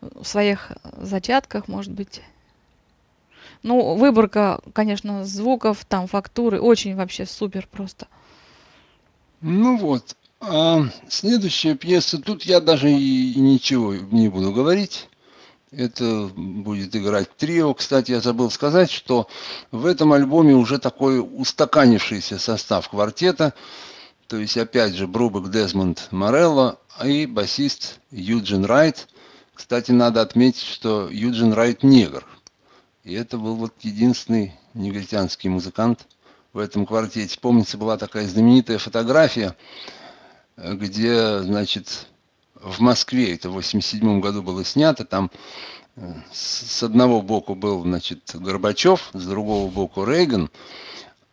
в 0.00 0.24
своих 0.24 0.72
зачатках, 0.98 1.68
может 1.68 1.92
быть. 1.92 2.20
Ну, 3.62 3.94
выборка, 3.94 4.60
конечно, 4.72 5.24
звуков, 5.24 5.84
там, 5.86 6.06
фактуры, 6.06 6.60
очень 6.60 6.94
вообще 6.94 7.26
супер 7.26 7.66
просто. 7.70 8.06
Ну 9.40 9.76
вот, 9.76 10.16
а 10.40 10.84
следующая 11.08 11.74
пьеса, 11.74 12.20
тут 12.20 12.44
я 12.44 12.60
даже 12.60 12.90
и 12.90 13.34
ничего 13.38 13.94
не 13.94 14.28
буду 14.28 14.52
говорить. 14.52 15.08
Это 15.76 16.30
будет 16.34 16.96
играть 16.96 17.36
трио. 17.36 17.74
Кстати, 17.74 18.12
я 18.12 18.22
забыл 18.22 18.50
сказать, 18.50 18.90
что 18.90 19.28
в 19.70 19.84
этом 19.84 20.14
альбоме 20.14 20.54
уже 20.54 20.78
такой 20.78 21.20
устаканившийся 21.20 22.38
состав 22.38 22.88
квартета. 22.88 23.52
То 24.26 24.38
есть, 24.38 24.56
опять 24.56 24.94
же, 24.94 25.06
Брубек 25.06 25.50
Дезмонд 25.50 26.08
Морелло 26.12 26.78
и 27.04 27.26
басист 27.26 28.00
Юджин 28.10 28.64
Райт. 28.64 29.06
Кстати, 29.52 29.90
надо 29.90 30.22
отметить, 30.22 30.62
что 30.62 31.10
Юджин 31.10 31.52
Райт 31.52 31.82
негр. 31.82 32.26
И 33.04 33.12
это 33.12 33.36
был 33.36 33.56
вот 33.56 33.74
единственный 33.82 34.54
негритянский 34.72 35.50
музыкант 35.50 36.06
в 36.54 36.58
этом 36.58 36.86
квартете. 36.86 37.38
Помнится, 37.38 37.76
была 37.76 37.98
такая 37.98 38.26
знаменитая 38.26 38.78
фотография, 38.78 39.54
где, 40.56 41.40
значит, 41.40 42.06
в 42.66 42.80
Москве, 42.80 43.34
это 43.34 43.48
в 43.48 43.54
87 43.54 44.20
году 44.20 44.42
было 44.42 44.64
снято, 44.64 45.04
там 45.04 45.30
э, 45.96 46.14
с 46.32 46.82
одного 46.82 47.22
боку 47.22 47.54
был, 47.54 47.82
значит, 47.82 48.30
Горбачев, 48.34 49.10
с 49.12 49.24
другого 49.24 49.70
боку 49.70 50.04
Рейган, 50.04 50.50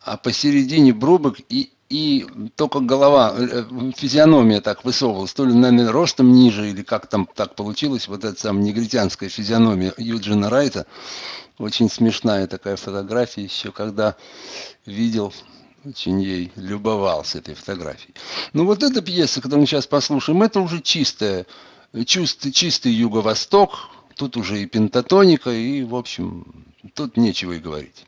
а 0.01 0.17
посередине 0.17 0.93
Брубок 0.93 1.38
и, 1.49 1.71
и 1.89 2.25
только 2.55 2.79
голова, 2.79 3.34
э, 3.36 3.63
физиономия 3.95 4.61
так 4.61 4.86
высовывалась, 4.86 5.34
то 5.34 5.45
ли, 5.45 5.53
наверное, 5.53 5.91
ростом 5.91 6.31
ниже, 6.31 6.69
или 6.69 6.84
как 6.84 7.07
там 7.07 7.27
так 7.34 7.55
получилось, 7.55 8.07
вот 8.07 8.23
эта 8.23 8.39
самая 8.39 8.63
негритянская 8.63 9.29
физиономия 9.29 9.93
Юджина 9.97 10.49
Райта, 10.49 10.86
очень 11.57 11.89
смешная 11.89 12.47
такая 12.47 12.75
фотография 12.75 13.43
еще, 13.43 13.71
когда 13.71 14.15
видел 14.86 15.34
очень 15.86 16.21
ей 16.21 16.51
любовался 16.55 17.39
этой 17.39 17.55
фотографией. 17.55 18.13
Ну 18.53 18.65
вот 18.65 18.84
эта 18.84 19.01
пьеса, 19.01 19.41
которую 19.41 19.61
мы 19.61 19.67
сейчас 19.67 19.88
послушаем, 19.88 20.41
это 20.43 20.59
уже 20.59 20.81
чистая, 20.81 21.45
чистый, 22.05 22.51
чистый 22.51 22.91
юго-восток, 22.91 23.89
тут 24.15 24.38
уже 24.38 24.61
и 24.61 24.65
пентатоника, 24.65 25.51
и, 25.51 25.84
в 25.84 25.95
общем, 25.95 26.65
тут 26.93 27.17
нечего 27.17 27.53
и 27.53 27.59
говорить. 27.59 28.05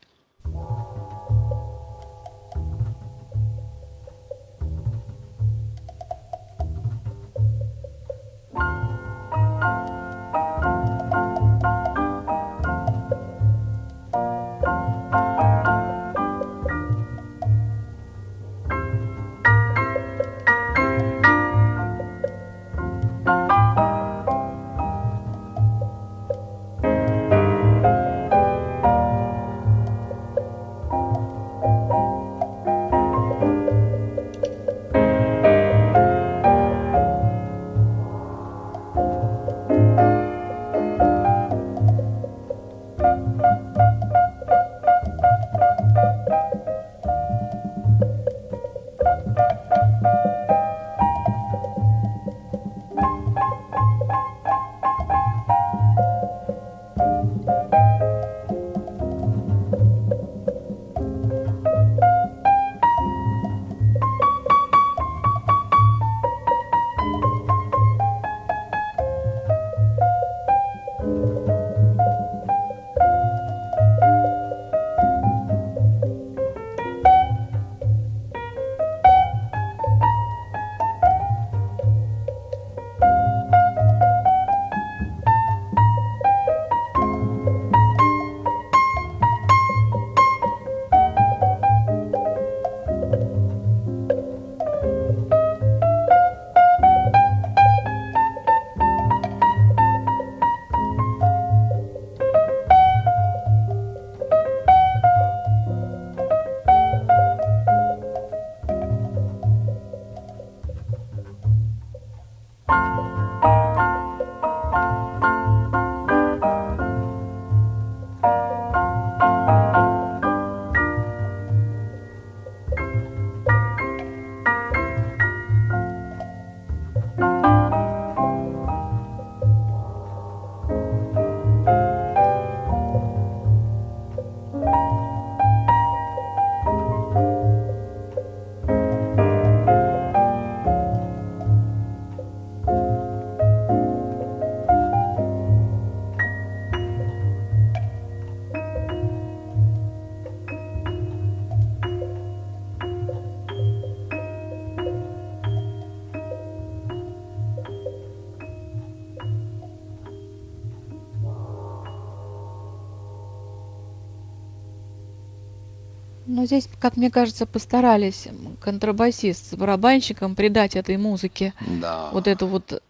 Здесь, 166.46 166.68
как 166.80 166.96
мне 166.96 167.10
кажется, 167.10 167.46
постарались 167.46 168.28
контрабасист 168.60 169.50
с 169.50 169.54
барабанщиком 169.54 170.34
придать 170.34 170.76
этой 170.76 170.96
музыке 170.96 171.52
Да. 171.80 172.10
вот 172.12 172.26
эту 172.26 172.46
вот 172.46 172.82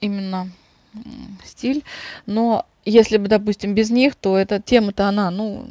именно 0.00 0.50
стиль. 1.44 1.82
Но 2.26 2.66
если 2.84 3.16
бы, 3.16 3.28
допустим, 3.28 3.74
без 3.74 3.90
них, 3.90 4.14
то 4.14 4.36
эта 4.36 4.60
тема-то 4.60 5.08
она, 5.08 5.30
ну, 5.30 5.66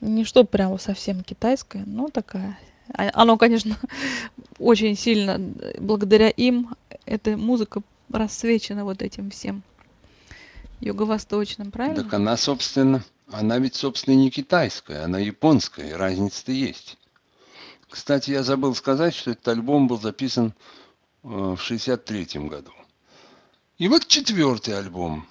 не 0.00 0.24
что 0.24 0.44
прямо 0.44 0.78
совсем 0.78 1.22
китайская, 1.22 1.84
но 1.86 2.08
такая. 2.08 2.58
А- 2.94 3.10
Оно, 3.14 3.36
конечно, 3.36 3.76
очень 4.58 4.96
сильно 4.96 5.40
благодаря 5.78 6.28
им 6.28 6.74
эта 7.04 7.36
музыка 7.36 7.82
рассвечена 8.12 8.84
вот 8.84 9.02
этим 9.02 9.30
всем 9.30 9.62
юго-восточным, 10.80 11.70
правильно? 11.70 12.02
Так 12.04 12.14
она, 12.14 12.36
собственно, 12.36 13.02
она 13.28 13.58
ведь, 13.58 13.74
собственно, 13.74 14.14
не 14.14 14.30
китайская, 14.30 15.04
она 15.04 15.18
японская, 15.18 15.96
разница-то 15.96 16.52
есть. 16.52 16.96
Кстати, 17.88 18.30
я 18.30 18.42
забыл 18.42 18.74
сказать, 18.74 19.14
что 19.14 19.32
этот 19.32 19.48
альбом 19.48 19.88
был 19.88 20.00
записан 20.00 20.54
э, 21.22 21.28
в 21.28 21.58
63 21.58 22.48
году. 22.48 22.72
И 23.78 23.88
вот 23.88 24.06
четвертый 24.06 24.78
альбом. 24.78 25.26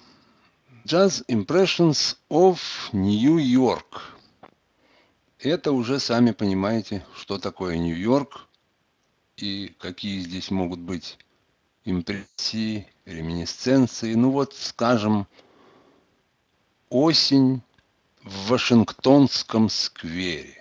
Jazz 0.84 1.24
Impressions 1.26 2.16
of 2.30 2.60
New 2.92 3.38
York. 3.38 4.14
это 5.40 5.72
уже 5.72 5.98
сами 5.98 6.30
понимаете, 6.30 7.04
что 7.16 7.38
такое 7.38 7.76
Нью-Йорк 7.76 8.46
и 9.36 9.74
какие 9.80 10.20
здесь 10.20 10.52
могут 10.52 10.78
быть 10.78 11.18
импрессии, 11.84 12.86
реминисценции. 13.04 14.14
Ну 14.14 14.30
вот, 14.30 14.54
скажем, 14.54 15.26
осень 16.88 17.62
в 18.26 18.48
Вашингтонском 18.50 19.68
сквере. 19.70 20.55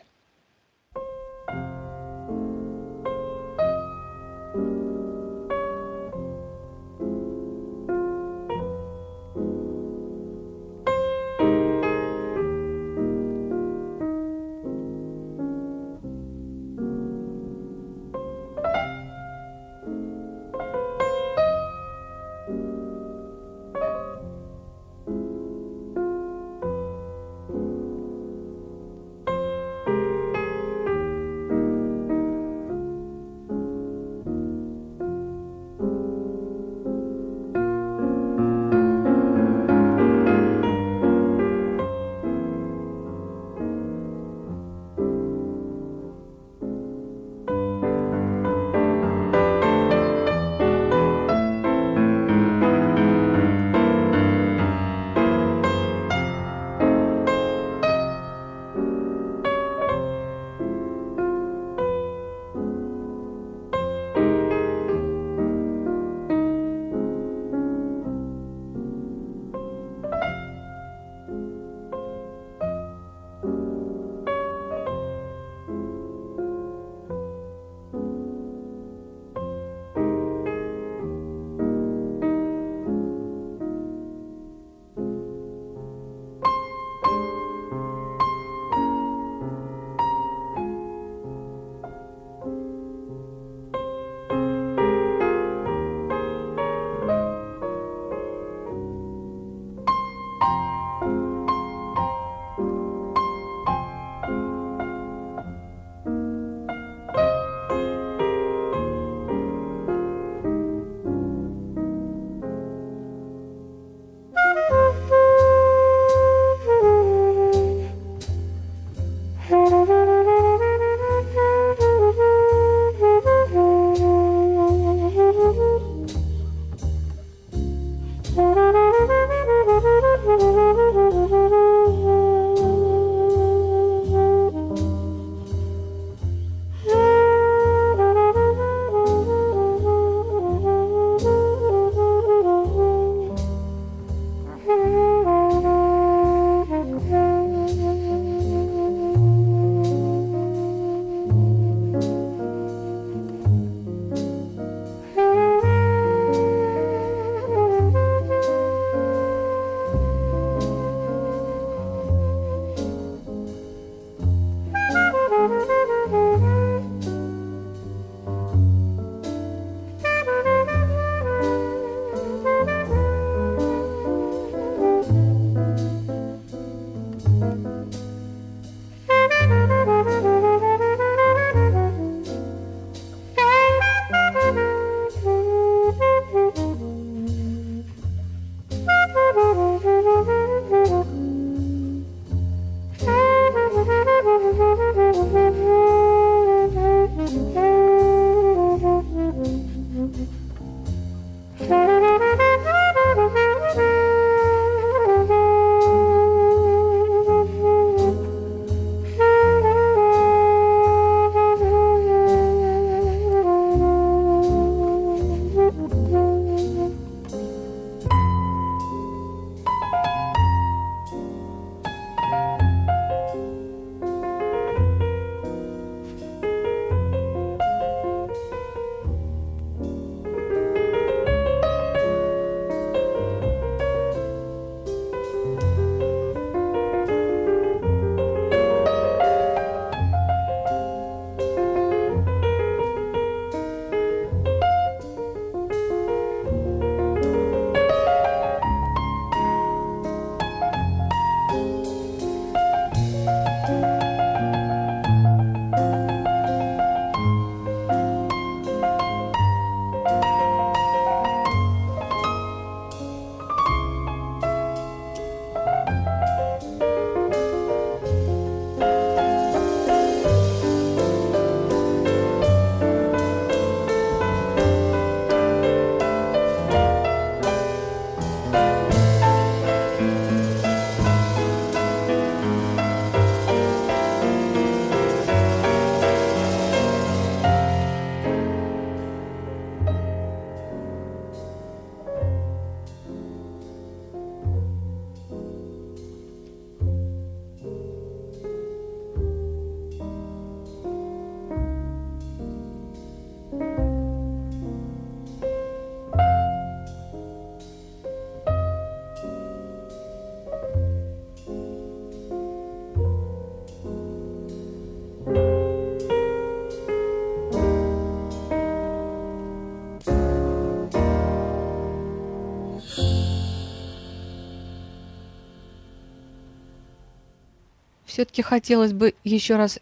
Все-таки 328.15 328.41
хотелось 328.41 328.93
бы 328.93 329.13
еще 329.25 329.57
раз 329.57 329.77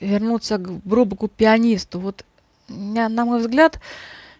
вернуться 0.00 0.56
к 0.56 0.70
Брубаку 0.70 1.28
пианисту. 1.28 2.00
Вот, 2.00 2.24
на 2.68 3.24
мой 3.26 3.38
взгляд, 3.38 3.80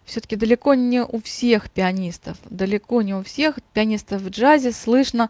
все-таки 0.07 0.37
далеко 0.37 0.73
не 0.73 1.03
у 1.03 1.21
всех 1.21 1.71
пианистов, 1.71 2.39
далеко 2.49 3.03
не 3.03 3.15
у 3.15 3.23
всех 3.23 3.59
пианистов 3.75 4.23
в 4.23 4.31
джазе 4.31 4.73
слышно 4.73 5.29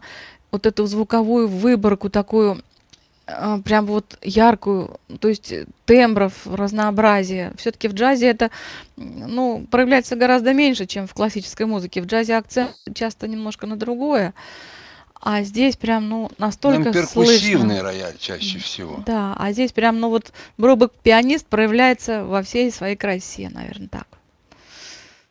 вот 0.51 0.65
эту 0.65 0.85
звуковую 0.85 1.49
выборку 1.49 2.09
такую 2.09 2.63
а, 3.25 3.59
прям 3.59 3.85
вот 3.85 4.17
яркую, 4.21 5.01
то 5.19 5.27
есть 5.27 5.53
тембров, 5.83 6.47
разнообразие. 6.47 7.51
Все-таки 7.57 7.89
в 7.89 7.93
джазе 7.93 8.27
это 8.27 8.51
ну, 8.95 9.67
проявляется 9.69 10.15
гораздо 10.15 10.53
меньше, 10.53 10.85
чем 10.85 11.07
в 11.07 11.13
классической 11.13 11.65
музыке. 11.65 12.01
В 12.01 12.05
джазе 12.05 12.37
акцент 12.37 12.71
часто 12.93 13.27
немножко 13.27 13.67
на 13.67 13.75
другое. 13.75 14.33
А 15.21 15.43
здесь 15.43 15.75
прям, 15.75 16.09
ну, 16.09 16.31
настолько 16.37 16.85
Там 16.85 16.93
перкуссивный 16.93 17.77
слышно. 17.77 17.83
рояль 17.83 18.17
чаще 18.17 18.59
всего. 18.59 19.03
Да, 19.05 19.35
а 19.37 19.51
здесь 19.51 19.71
прям, 19.71 19.99
ну, 19.99 20.09
вот 20.09 20.31
Бробок 20.57 20.93
пианист 20.93 21.47
проявляется 21.47 22.23
во 22.23 22.43
всей 22.43 22.71
своей 22.71 22.95
красе, 22.95 23.49
наверное, 23.49 23.87
так. 23.87 24.07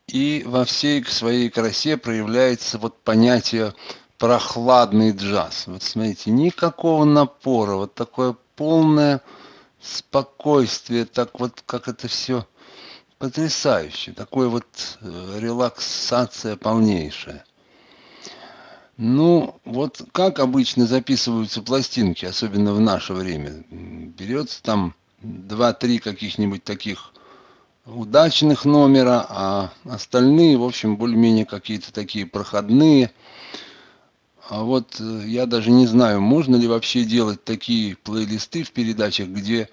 И 0.09 0.45
во 0.47 0.65
всей 0.65 1.05
своей 1.05 1.51
красе 1.51 1.97
проявляется 1.97 2.79
вот 2.79 3.01
понятие 3.03 3.75
прохладный 4.19 5.13
джаз. 5.13 5.65
Вот 5.67 5.83
смотрите, 5.83 6.31
никакого 6.31 7.05
напора, 7.05 7.75
вот 7.75 7.95
такое 7.95 8.37
полное 8.55 9.21
спокойствие, 9.81 11.05
так 11.05 11.39
вот 11.39 11.63
как 11.67 11.89
это 11.89 12.09
все 12.09 12.47
потрясающе, 13.19 14.13
такое 14.13 14.49
вот 14.49 14.67
э, 15.01 15.39
релаксация 15.41 16.57
полнейшая. 16.57 17.45
Ну, 18.99 19.57
вот 19.67 20.03
как 20.13 20.39
обычно 20.39 20.87
записываются 20.87 21.61
пластинки, 21.61 22.25
особенно 22.25 22.73
в 22.73 22.81
наше 22.81 23.13
время. 23.13 23.65
Берется 23.71 24.63
там 24.63 24.95
два-три 25.21 25.99
каких-нибудь 25.99 26.65
таких 26.65 27.13
удачных 27.85 28.65
номера, 28.65 29.27
а 29.29 29.73
остальные, 29.85 30.57
в 30.57 30.65
общем, 30.65 30.97
более-менее 30.97 31.45
какие-то 31.45 31.93
такие 31.93 32.25
проходные. 32.25 33.13
А 34.49 34.63
вот 34.63 34.97
э, 35.01 35.23
я 35.27 35.47
даже 35.47 35.71
не 35.71 35.87
знаю, 35.87 36.21
можно 36.21 36.57
ли 36.57 36.67
вообще 36.67 37.05
делать 37.05 37.45
такие 37.45 37.97
плейлисты 37.97 38.63
в 38.63 38.71
передачах, 38.71 39.29
где 39.29 39.69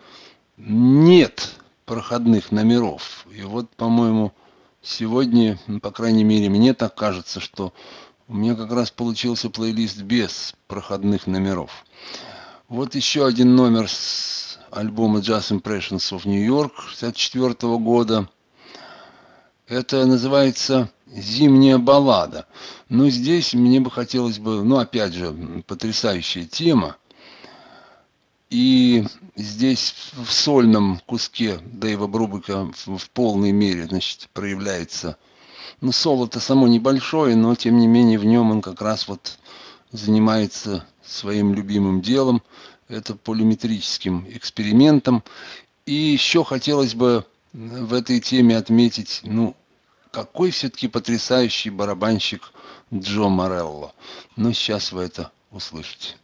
нет 0.58 1.56
проходных 1.86 2.52
номеров. 2.52 3.26
И 3.36 3.42
вот, 3.44 3.70
по-моему, 3.72 4.34
сегодня, 4.82 5.60
по 5.82 5.92
крайней 5.92 6.24
мере, 6.24 6.50
мне 6.50 6.74
так 6.74 6.96
кажется, 6.96 7.40
что 7.40 7.74
у 8.34 8.36
меня 8.36 8.56
как 8.56 8.72
раз 8.72 8.90
получился 8.90 9.52
плейлист 9.52 10.02
без 10.02 10.56
проходных 10.68 11.28
номеров. 11.28 11.86
Вот 12.68 12.96
еще 12.96 13.28
один 13.28 13.56
номер 13.56 13.88
с 13.88 14.58
альбома 14.72 15.20
Jazz 15.20 15.52
Impressions 15.52 16.12
of 16.12 16.28
New 16.28 16.44
York 16.44 16.74
64 16.90 17.54
года. 17.78 18.28
Это 19.68 20.08
называется 20.08 20.90
«Зимняя 21.06 21.78
баллада». 21.78 22.48
Но 22.90 23.08
здесь 23.10 23.54
мне 23.54 23.80
бы 23.80 23.92
хотелось 23.92 24.40
бы, 24.40 24.64
ну 24.64 24.80
опять 24.80 25.14
же, 25.14 25.64
потрясающая 25.68 26.46
тема. 26.46 26.98
И 28.50 29.06
здесь 29.36 29.94
в 30.14 30.32
сольном 30.32 31.00
куске 31.06 31.60
Дэйва 31.64 32.08
Брубека 32.08 32.72
в 32.88 33.10
полной 33.12 33.52
мере 33.52 33.86
значит, 33.86 34.28
проявляется 34.34 35.18
ну, 35.82 35.92
соло-то 35.92 36.40
само 36.40 36.68
небольшое, 36.68 37.36
но 37.36 37.56
тем 37.56 37.78
не 37.78 37.88
менее 37.88 38.20
в 38.20 38.26
нем 38.26 38.52
он 38.52 38.62
как 38.62 38.82
раз 38.82 39.08
вот 39.08 39.38
занимается 39.92 40.86
своим 41.06 41.54
любимым 41.54 42.02
делом, 42.02 42.42
это 42.88 43.16
полиметрическим 43.16 44.26
экспериментом. 44.30 45.24
И 45.86 45.94
еще 45.94 46.44
хотелось 46.44 46.96
бы 46.96 47.26
в 47.54 47.94
этой 47.94 48.20
теме 48.20 48.58
отметить, 48.58 49.22
ну, 49.24 49.56
какой 50.12 50.52
все-таки 50.52 50.88
потрясающий 50.88 51.70
барабанщик 51.70 52.52
Джо 52.94 53.28
Морелло. 53.28 53.94
Ну, 54.36 54.54
сейчас 54.54 54.92
вы 54.92 55.04
это 55.04 55.32
услышите. 55.52 56.16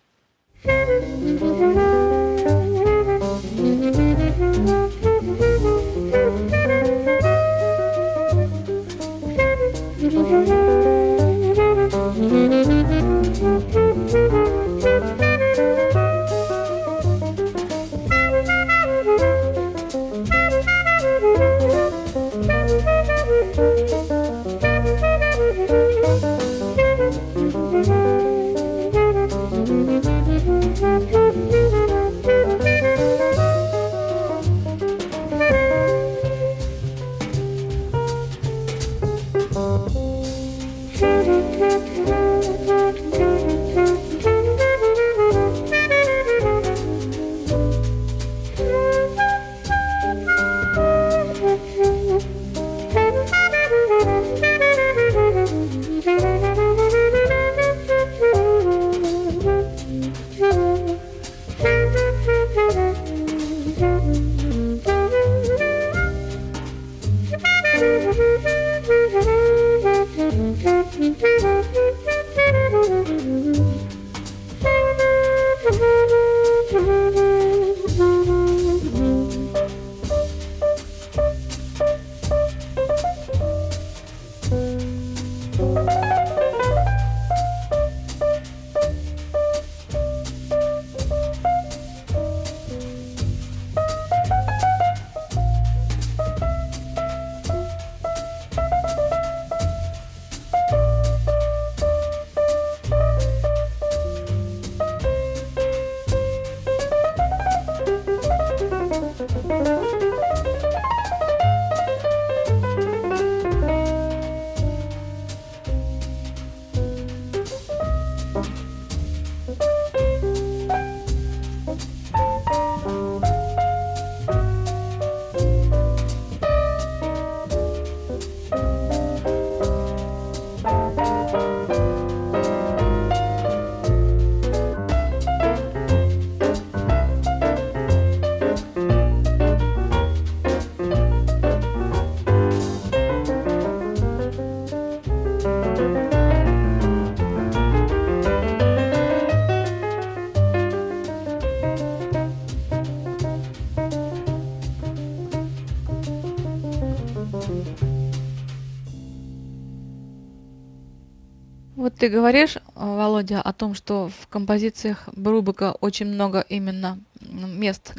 Ты 162.00 162.08
говоришь, 162.10 162.58
Володя, 162.76 163.42
о 163.42 163.54
том, 163.54 163.76
что 163.76 164.10
в 164.22 164.28
композициях 164.28 165.10
Брубака 165.12 165.76
очень 165.82 166.08
много 166.08 166.46
именно 166.48 166.98
мест 167.22 167.94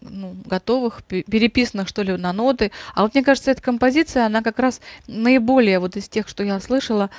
ну, 0.00 0.34
готовых, 0.46 1.02
переписанных, 1.04 1.88
что 1.88 2.02
ли, 2.02 2.16
на 2.16 2.32
ноты. 2.32 2.72
А 2.94 3.02
вот 3.02 3.14
мне 3.14 3.22
кажется, 3.22 3.50
эта 3.50 3.62
композиция, 3.62 4.26
она 4.26 4.42
как 4.42 4.58
раз 4.58 4.80
наиболее 5.06 5.78
вот 5.78 5.96
из 5.96 6.08
тех, 6.08 6.28
что 6.28 6.42
я 6.42 6.58
слышала, 6.60 7.10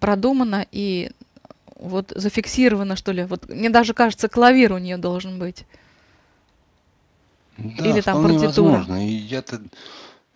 продумана 0.00 0.66
и 0.72 1.10
вот 1.76 2.12
зафиксирована, 2.14 2.96
что 2.96 3.12
ли. 3.12 3.24
Вот 3.24 3.48
мне 3.48 3.70
даже 3.70 3.94
кажется, 3.94 4.28
клавир 4.28 4.72
у 4.72 4.78
нее 4.78 4.96
должен 4.96 5.38
быть. 5.38 5.64
Да, 7.58 7.86
Или 7.86 8.00
там 8.00 8.22
партитура. 8.22 8.78
возможно. 8.78 9.06
И 9.06 9.12
я-то, 9.12 9.60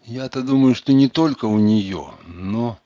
я-то 0.04 0.42
думаю, 0.42 0.74
что 0.74 0.92
не 0.92 1.08
только 1.08 1.46
у 1.46 1.58
нее, 1.58 2.08
но 2.26 2.78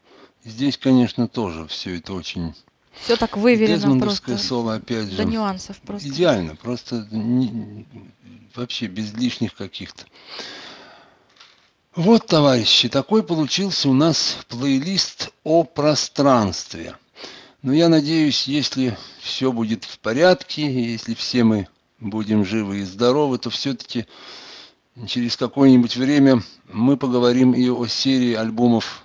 Здесь, 0.45 0.78
конечно, 0.78 1.28
тоже 1.28 1.66
все 1.66 1.97
это 1.99 2.12
очень... 2.12 2.55
Все 3.03 3.16
так 3.16 3.36
выверено 3.36 3.99
просто. 3.99 4.39
соло, 4.39 4.74
опять 4.74 5.11
же. 5.11 5.16
До 5.16 5.24
нюансов 5.24 5.78
просто. 5.78 6.09
Идеально, 6.09 6.57
просто 6.57 7.07
не, 7.12 7.86
вообще 8.55 8.86
без 8.86 9.12
лишних 9.14 9.55
каких-то. 9.55 10.05
Вот, 11.95 12.26
товарищи, 12.26 12.89
такой 12.89 13.22
получился 13.22 13.89
у 13.89 13.93
нас 13.93 14.39
плейлист 14.49 15.30
о 15.45 15.64
пространстве. 15.64 16.97
Но 17.62 17.72
я 17.72 17.89
надеюсь, 17.89 18.45
если 18.45 18.97
все 19.20 19.53
будет 19.53 19.84
в 19.84 19.99
порядке, 19.99 20.91
если 20.93 21.14
все 21.14 21.45
мы 21.45 21.68
будем 21.99 22.45
живы 22.45 22.80
и 22.80 22.84
здоровы, 22.84 23.39
то 23.39 23.51
все-таки 23.51 24.07
через 25.07 25.36
какое-нибудь 25.36 25.97
время 25.97 26.43
мы 26.72 26.97
поговорим 26.97 27.53
и 27.53 27.68
о 27.68 27.86
серии 27.86 28.34
альбомов 28.34 29.03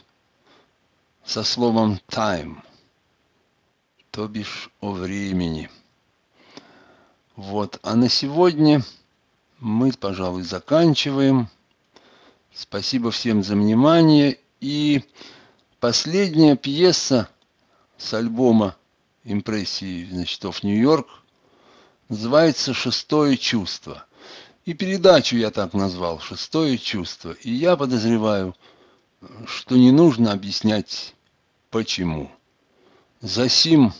со 1.25 1.43
словом 1.43 1.99
time, 2.07 2.57
то 4.11 4.27
бишь 4.27 4.69
о 4.81 4.91
времени. 4.91 5.69
Вот, 7.35 7.79
а 7.81 7.95
на 7.95 8.09
сегодня 8.09 8.83
мы, 9.59 9.91
пожалуй, 9.93 10.43
заканчиваем. 10.43 11.47
Спасибо 12.53 13.09
всем 13.11 13.43
за 13.43 13.55
внимание. 13.55 14.37
И 14.59 15.03
последняя 15.79 16.55
пьеса 16.55 17.27
с 17.97 18.13
альбома 18.13 18.75
импрессии 19.23 20.05
значит, 20.05 20.43
в 20.43 20.63
Нью-Йорк 20.63 21.07
называется 22.09 22.73
«Шестое 22.73 23.37
чувство». 23.37 24.05
И 24.65 24.73
передачу 24.73 25.35
я 25.35 25.49
так 25.49 25.73
назвал 25.73 26.19
«Шестое 26.19 26.77
чувство». 26.77 27.31
И 27.31 27.51
я 27.51 27.75
подозреваю, 27.75 28.55
что 29.45 29.75
не 29.75 29.91
нужно 29.91 30.31
объяснять 30.31 31.12
почему. 31.73 32.29
За 33.19 33.49
сим 33.49 33.93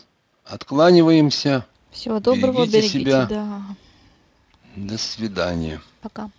откланиваемся. 0.44 1.66
Всего 1.90 2.20
доброго, 2.20 2.66
берегите, 2.66 2.78
берегите 2.78 2.98
себя. 3.00 3.26
Да. 3.26 3.62
До 4.76 4.96
свидания. 4.96 5.80
Пока. 6.00 6.30